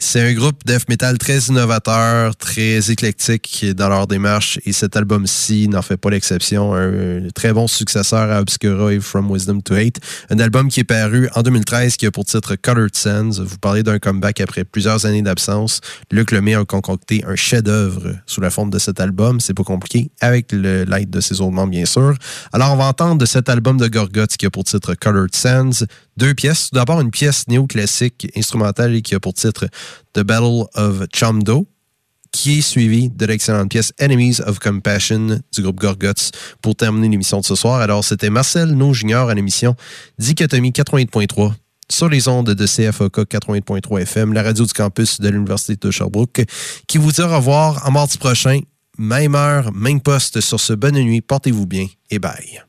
C'est 0.00 0.20
un 0.20 0.32
groupe 0.32 0.64
death 0.64 0.88
metal 0.88 1.18
très 1.18 1.38
innovateur, 1.48 2.36
très 2.36 2.88
éclectique 2.88 3.66
dans 3.76 3.88
leur 3.88 4.06
démarche 4.06 4.60
et 4.64 4.72
cet 4.72 4.96
album-ci 4.96 5.66
n'en 5.68 5.82
fait 5.82 5.96
pas 5.96 6.08
l'exception. 6.08 6.72
Un 6.72 7.28
très 7.34 7.52
bon 7.52 7.66
successeur 7.66 8.30
à 8.30 8.40
Obscura 8.40 8.92
et 8.92 9.00
From 9.00 9.28
Wisdom 9.28 9.60
to 9.60 9.74
Hate. 9.74 9.96
Un 10.30 10.38
album 10.38 10.68
qui 10.68 10.80
est 10.80 10.84
paru 10.84 11.28
en 11.34 11.42
2013 11.42 11.96
qui 11.96 12.06
a 12.06 12.12
pour 12.12 12.24
titre 12.24 12.54
Colored 12.54 12.94
Sands. 12.94 13.42
Vous 13.42 13.58
parlez 13.58 13.82
d'un 13.82 13.98
comeback 13.98 14.40
après 14.40 14.62
plusieurs 14.62 15.04
années 15.04 15.22
d'absence. 15.22 15.80
Luc 16.12 16.30
Lemay 16.30 16.54
a 16.54 16.64
concocté 16.64 17.24
un 17.26 17.34
chef-d'œuvre 17.34 18.14
sous 18.24 18.40
la 18.40 18.50
forme 18.50 18.70
de 18.70 18.78
cet 18.78 19.00
album. 19.00 19.40
C'est 19.40 19.54
pas 19.54 19.64
compliqué, 19.64 20.12
avec 20.20 20.52
l'aide 20.52 21.10
de 21.10 21.20
ses 21.20 21.40
autres 21.40 21.50
membres, 21.50 21.72
bien 21.72 21.86
sûr. 21.86 22.14
Alors, 22.52 22.72
on 22.72 22.76
va 22.76 22.84
entendre 22.84 23.18
de 23.18 23.26
cet 23.26 23.48
album 23.48 23.78
de 23.78 23.88
Gorguts 23.88 24.36
qui 24.38 24.46
a 24.46 24.50
pour 24.50 24.62
titre 24.62 24.94
Colored 24.94 25.34
Sands 25.34 25.84
deux 26.18 26.34
pièces. 26.34 26.70
D'abord, 26.72 27.00
une 27.00 27.10
pièce 27.10 27.46
néoclassique 27.48 28.30
instrumentale 28.36 29.00
qui 29.02 29.14
a 29.14 29.20
pour 29.20 29.32
titre 29.32 29.66
The 30.12 30.20
Battle 30.20 30.64
of 30.74 31.04
Chamdo, 31.14 31.66
qui 32.32 32.58
est 32.58 32.60
suivie 32.60 33.08
de 33.08 33.24
l'excellente 33.24 33.70
pièce 33.70 33.92
Enemies 34.00 34.40
of 34.44 34.58
Compassion 34.58 35.40
du 35.54 35.62
groupe 35.62 35.80
Gorguts 35.80 36.32
pour 36.60 36.74
terminer 36.74 37.08
l'émission 37.08 37.40
de 37.40 37.44
ce 37.44 37.54
soir. 37.54 37.80
Alors, 37.80 38.04
c'était 38.04 38.30
Marcel 38.30 38.70
No 38.70 38.92
Junior 38.92 39.30
à 39.30 39.34
l'émission 39.34 39.76
Dichotomie 40.18 40.72
88.3 40.72 41.52
sur 41.90 42.08
les 42.08 42.28
ondes 42.28 42.50
de 42.50 42.66
CFOK 42.66 43.20
88.3 43.20 44.02
FM, 44.02 44.34
la 44.34 44.42
radio 44.42 44.66
du 44.66 44.72
campus 44.74 45.20
de 45.20 45.28
l'Université 45.30 45.76
de 45.76 45.90
Sherbrooke, 45.90 46.44
qui 46.86 46.98
vous 46.98 47.12
dit 47.12 47.22
au 47.22 47.28
revoir 47.28 47.86
en 47.86 47.92
mardi 47.92 48.18
prochain, 48.18 48.60
même 48.98 49.34
heure, 49.34 49.72
même 49.72 50.00
poste 50.00 50.40
sur 50.40 50.60
ce 50.60 50.74
bonne 50.74 50.96
nuit. 50.96 51.22
Portez-vous 51.22 51.66
bien 51.66 51.86
et 52.10 52.18
bye. 52.18 52.62